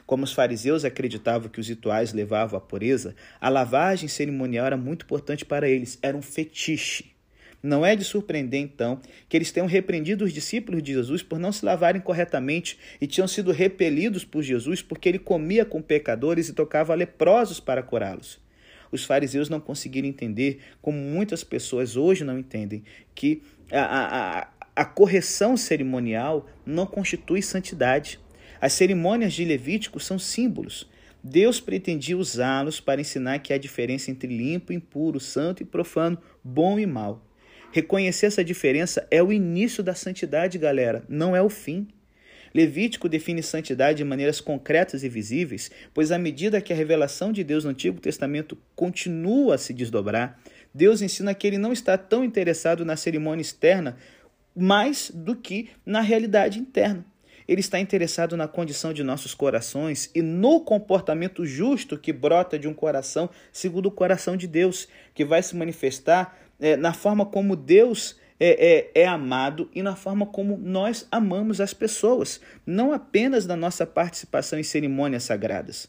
Como 0.06 0.24
os 0.24 0.34
fariseus 0.34 0.84
acreditavam 0.86 1.50
que 1.50 1.60
os 1.60 1.68
rituais 1.68 2.14
levavam 2.14 2.58
à 2.58 2.62
pureza, 2.62 3.16
a 3.40 3.50
lavagem 3.50 4.08
cerimonial 4.08 4.66
era 4.66 4.78
muito 4.78 5.04
importante 5.04 5.46
para 5.46 5.68
eles, 5.68 5.98
era 6.02 6.16
um 6.16 6.22
fetiche. 6.22 7.14
Não 7.62 7.86
é 7.86 7.96
de 7.96 8.04
surpreender, 8.04 8.60
então, 8.60 9.00
que 9.30 9.38
eles 9.38 9.50
tenham 9.50 9.68
repreendido 9.68 10.26
os 10.26 10.34
discípulos 10.34 10.84
de 10.84 10.92
Jesus 10.92 11.24
por 11.24 11.40
não 11.40 11.54
se 11.54 11.64
lavarem 11.64 12.02
corretamente 12.02 12.78
e 13.00 13.08
tinham 13.08 13.28
sido 13.28 13.54
repelidos 13.54 14.26
por 14.26 14.44
Jesus 14.44 14.82
porque 14.82 15.08
ele 15.08 15.20
comia 15.20 15.64
com 15.64 15.82
pecadores 15.82 16.50
e 16.50 16.54
tocava 16.54 16.94
leprosos 16.94 17.62
para 17.62 17.82
curá-los 17.82 18.44
os 18.94 19.04
fariseus 19.04 19.50
não 19.50 19.60
conseguiram 19.60 20.08
entender, 20.08 20.60
como 20.82 20.98
muitas 20.98 21.44
pessoas 21.44 21.98
hoje 21.98 22.24
não 22.24 22.38
entendem, 22.38 22.84
que 23.16 23.42
a, 23.72 23.82
a, 23.82 24.48
a 24.76 24.86
correção 24.86 25.58
cerimonial 25.58 26.48
não 26.66 26.86
constitui 26.86 27.42
santidade. 27.42 28.20
As 28.62 28.74
cerimônias 28.74 29.34
de 29.34 29.44
Levítico 29.44 30.00
são 30.00 30.18
símbolos. 30.20 30.90
Deus 31.24 31.60
pretendia 31.60 32.18
usá-los 32.18 32.80
para 32.80 33.02
ensinar 33.02 33.40
que 33.40 33.54
há 33.54 33.58
diferença 33.58 34.12
entre 34.12 34.28
limpo 34.28 34.74
e 34.74 34.76
impuro, 34.76 35.20
santo 35.20 35.64
e 35.64 35.66
profano, 35.66 36.18
bom 36.44 36.78
e 36.78 36.86
mal. 36.86 37.26
Reconhecer 37.72 38.28
essa 38.28 38.44
diferença 38.44 39.08
é 39.10 39.24
o 39.24 39.34
início 39.34 39.82
da 39.82 39.96
santidade, 39.96 40.58
galera, 40.58 41.04
não 41.10 41.36
é 41.36 41.42
o 41.42 41.50
fim. 41.50 41.88
Levítico 42.54 43.10
define 43.10 43.42
santidade 43.42 43.98
de 43.98 44.04
maneiras 44.04 44.40
concretas 44.40 45.04
e 45.04 45.10
visíveis, 45.10 45.72
pois 45.94 46.12
à 46.12 46.18
medida 46.18 46.62
que 46.62 46.72
a 46.72 46.76
revelação 46.76 47.32
de 47.32 47.44
Deus 47.44 47.64
no 47.64 47.72
Antigo 47.72 48.00
Testamento 48.00 48.58
continua 48.76 49.56
a 49.56 49.58
se 49.58 49.74
desdobrar, 49.74 50.40
Deus 50.74 51.02
ensina 51.02 51.34
que 51.34 51.48
ele 51.48 51.58
não 51.58 51.72
está 51.72 51.98
tão 51.98 52.24
interessado 52.24 52.86
na 52.86 52.96
cerimônia 52.96 53.42
externa 53.42 53.98
mais 54.56 55.12
do 55.14 55.36
que 55.36 55.70
na 55.86 56.02
realidade 56.02 56.60
interna. 56.60 57.06
Ele 57.48 57.60
está 57.60 57.80
interessado 57.80 58.38
na 58.38 58.48
condição 58.48 58.94
de 58.94 59.04
nossos 59.04 59.34
corações 59.34 60.10
e 60.16 60.22
no 60.22 60.62
comportamento 60.62 61.46
justo 61.46 61.98
que 61.98 62.14
brota 62.14 62.58
de 62.58 62.68
um 62.68 62.74
coração 62.74 63.30
segundo 63.52 63.88
o 63.88 63.92
coração 63.92 64.38
de 64.38 64.48
Deus, 64.48 64.88
que 65.14 65.26
vai 65.26 65.44
se 65.44 65.56
manifestar 65.56 66.38
é, 66.60 66.78
na 66.78 66.94
forma 66.94 67.26
como 67.26 67.56
Deus 67.56 68.16
é, 68.40 68.92
é, 68.96 69.02
é 69.04 69.08
amado 69.08 69.70
e 69.74 69.82
na 69.82 69.96
forma 69.96 70.26
como 70.26 70.58
nós 70.58 71.08
amamos 71.12 71.62
as 71.62 71.74
pessoas, 71.74 72.42
não 72.66 72.92
apenas 72.92 73.46
na 73.46 73.56
nossa 73.56 73.86
participação 73.86 74.60
em 74.60 74.64
cerimônias 74.64 75.24
sagradas. 75.24 75.88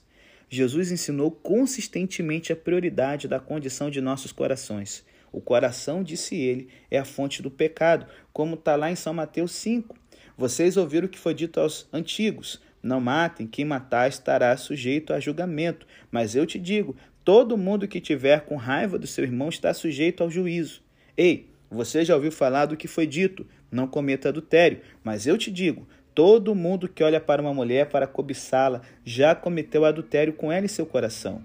Jesus 0.49 0.93
ensinou 0.93 1.31
consistentemente 1.31 2.53
a 2.53 2.57
prioridade 2.57 3.27
da 3.27 3.41
condição 3.41 3.91
de 3.91 4.01
nossos 4.01 4.31
corações. 4.31 5.05
O 5.33 5.41
coração, 5.41 6.03
disse 6.03 6.37
ele, 6.37 6.69
é 6.91 6.99
a 6.99 7.05
fonte 7.05 7.43
do 7.43 7.51
pecado, 7.51 8.07
como 8.33 8.55
está 8.55 8.77
lá 8.77 8.91
em 8.91 8.95
São 8.95 9.13
Mateus 9.13 9.51
5. 9.53 9.97
Vocês 10.37 10.77
ouviram 10.77 11.07
o 11.07 11.09
que 11.09 11.19
foi 11.19 11.35
dito 11.35 11.59
aos 11.59 11.89
antigos: 11.93 12.61
Não 12.83 13.01
matem, 13.01 13.47
quem 13.47 13.65
matar 13.65 14.09
estará 14.09 14.57
sujeito 14.57 15.13
a 15.13 15.19
julgamento. 15.19 15.87
Mas 16.11 16.37
eu 16.37 16.47
te 16.47 16.59
digo: 16.59 16.97
todo 17.25 17.59
mundo 17.59 17.89
que 17.89 18.01
tiver 18.01 18.43
com 18.43 18.55
raiva 18.55 18.99
do 18.99 19.07
seu 19.07 19.25
irmão 19.25 19.49
está 19.49 19.75
sujeito 19.75 20.23
ao 20.23 20.31
juízo. 20.31 20.83
Ei, 21.17 21.49
você 21.75 22.05
já 22.05 22.14
ouviu 22.14 22.33
falar 22.33 22.66
do 22.66 22.77
que 22.77 22.89
foi 22.89 23.07
dito: 23.07 23.47
não 23.70 23.87
cometa 23.87 24.29
adultério. 24.29 24.81
Mas 25.03 25.27
eu 25.27 25.37
te 25.37 25.51
digo: 25.51 25.87
todo 26.14 26.55
mundo 26.55 26.89
que 26.89 27.03
olha 27.03 27.20
para 27.20 27.43
uma 27.43 27.53
mulher 27.53 27.89
para 27.89 28.07
cobiçá-la 28.07 28.83
já 29.05 29.35
cometeu 29.35 29.85
adultério 29.85 30.33
com 30.33 30.51
ela 30.51 30.64
em 30.64 30.68
seu 30.68 30.87
coração. 30.87 31.43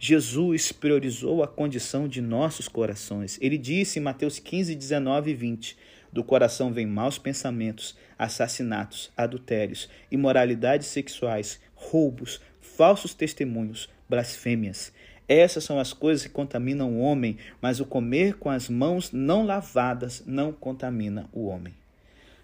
Jesus 0.00 0.70
priorizou 0.70 1.42
a 1.42 1.48
condição 1.48 2.06
de 2.06 2.20
nossos 2.20 2.68
corações. 2.68 3.36
Ele 3.40 3.58
disse 3.58 3.98
em 3.98 4.02
Mateus 4.02 4.38
15, 4.38 4.74
19 4.74 5.30
e 5.30 5.34
20: 5.34 5.76
Do 6.12 6.22
coração 6.22 6.72
vêm 6.72 6.86
maus 6.86 7.18
pensamentos, 7.18 7.96
assassinatos, 8.18 9.10
adultérios, 9.16 9.88
imoralidades 10.10 10.86
sexuais, 10.86 11.60
roubos, 11.74 12.40
falsos 12.60 13.12
testemunhos, 13.12 13.88
blasfêmias. 14.08 14.92
Essas 15.28 15.62
são 15.62 15.78
as 15.78 15.92
coisas 15.92 16.26
que 16.26 16.32
contaminam 16.32 16.90
o 16.90 17.00
homem, 17.00 17.36
mas 17.60 17.80
o 17.80 17.84
comer 17.84 18.34
com 18.34 18.48
as 18.48 18.70
mãos 18.70 19.12
não 19.12 19.44
lavadas 19.44 20.24
não 20.26 20.52
contamina 20.52 21.28
o 21.32 21.46
homem. 21.46 21.74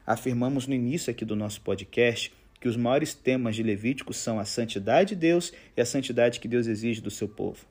Afirmamos 0.07 0.67
no 0.67 0.75
início 0.75 1.11
aqui 1.11 1.25
do 1.25 1.35
nosso 1.35 1.63
podcast 1.63 2.31
que 2.61 2.69
os 2.69 2.77
maiores 2.77 3.15
temas 3.15 3.57
de 3.57 3.63
Levítico 3.63 4.13
são 4.13 4.39
a 4.39 4.45
santidade 4.45 5.11
de 5.11 5.17
Deus 5.17 5.53
e 5.75 5.81
a 5.81 5.87
santidade 5.87 6.39
que 6.41 6.49
Deus 6.49 6.67
exige 6.67 7.01
do 7.01 7.11
seu 7.11 7.27
povo. 7.27 7.65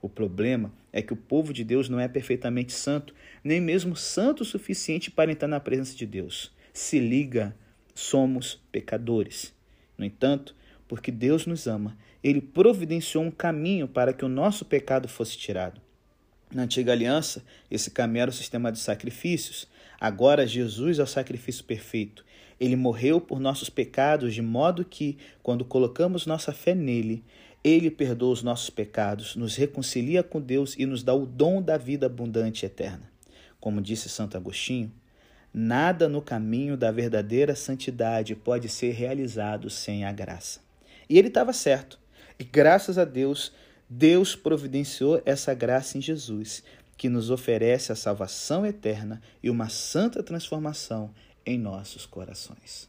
O 0.00 0.08
problema 0.08 0.72
é 0.92 1.02
que 1.02 1.12
o 1.12 1.16
povo 1.16 1.52
de 1.52 1.64
Deus 1.64 1.88
não 1.88 2.00
é 2.00 2.06
perfeitamente 2.06 2.72
santo, 2.72 3.12
nem 3.42 3.60
mesmo 3.60 3.96
santo 3.96 4.42
o 4.42 4.46
suficiente 4.46 5.10
para 5.10 5.32
entrar 5.32 5.48
na 5.48 5.60
presença 5.60 5.96
de 5.96 6.06
Deus. 6.06 6.52
Se 6.72 6.98
liga, 6.98 7.54
somos 7.94 8.60
pecadores. 8.70 9.52
No 9.98 10.04
entanto, 10.04 10.54
porque 10.90 11.12
Deus 11.12 11.46
nos 11.46 11.68
ama, 11.68 11.96
ele 12.20 12.40
providenciou 12.40 13.22
um 13.22 13.30
caminho 13.30 13.86
para 13.86 14.12
que 14.12 14.24
o 14.24 14.28
nosso 14.28 14.64
pecado 14.64 15.06
fosse 15.06 15.38
tirado. 15.38 15.80
Na 16.52 16.62
antiga 16.62 16.90
aliança, 16.90 17.44
esse 17.70 17.92
caminho 17.92 18.22
era 18.22 18.30
o 18.32 18.34
sistema 18.34 18.72
de 18.72 18.80
sacrifícios. 18.80 19.68
Agora, 20.00 20.44
Jesus 20.44 20.98
é 20.98 21.02
o 21.04 21.06
sacrifício 21.06 21.62
perfeito. 21.62 22.24
Ele 22.58 22.74
morreu 22.74 23.20
por 23.20 23.38
nossos 23.38 23.70
pecados, 23.70 24.34
de 24.34 24.42
modo 24.42 24.84
que, 24.84 25.16
quando 25.44 25.64
colocamos 25.64 26.26
nossa 26.26 26.52
fé 26.52 26.74
nele, 26.74 27.22
ele 27.62 27.88
perdoa 27.88 28.32
os 28.32 28.42
nossos 28.42 28.68
pecados, 28.68 29.36
nos 29.36 29.54
reconcilia 29.54 30.24
com 30.24 30.40
Deus 30.40 30.74
e 30.76 30.84
nos 30.86 31.04
dá 31.04 31.14
o 31.14 31.24
dom 31.24 31.62
da 31.62 31.78
vida 31.78 32.06
abundante 32.06 32.64
e 32.64 32.66
eterna. 32.66 33.08
Como 33.60 33.80
disse 33.80 34.08
Santo 34.08 34.36
Agostinho, 34.36 34.90
nada 35.54 36.08
no 36.08 36.20
caminho 36.20 36.76
da 36.76 36.90
verdadeira 36.90 37.54
santidade 37.54 38.34
pode 38.34 38.68
ser 38.68 38.90
realizado 38.90 39.70
sem 39.70 40.04
a 40.04 40.10
graça. 40.10 40.68
E 41.10 41.18
ele 41.18 41.26
estava 41.26 41.52
certo. 41.52 41.98
E 42.38 42.44
graças 42.44 42.96
a 42.96 43.04
Deus, 43.04 43.52
Deus 43.88 44.36
providenciou 44.36 45.20
essa 45.26 45.52
graça 45.52 45.98
em 45.98 46.00
Jesus, 46.00 46.62
que 46.96 47.08
nos 47.08 47.30
oferece 47.30 47.90
a 47.90 47.96
salvação 47.96 48.64
eterna 48.64 49.20
e 49.42 49.50
uma 49.50 49.68
santa 49.68 50.22
transformação 50.22 51.12
em 51.44 51.58
nossos 51.58 52.06
corações. 52.06 52.88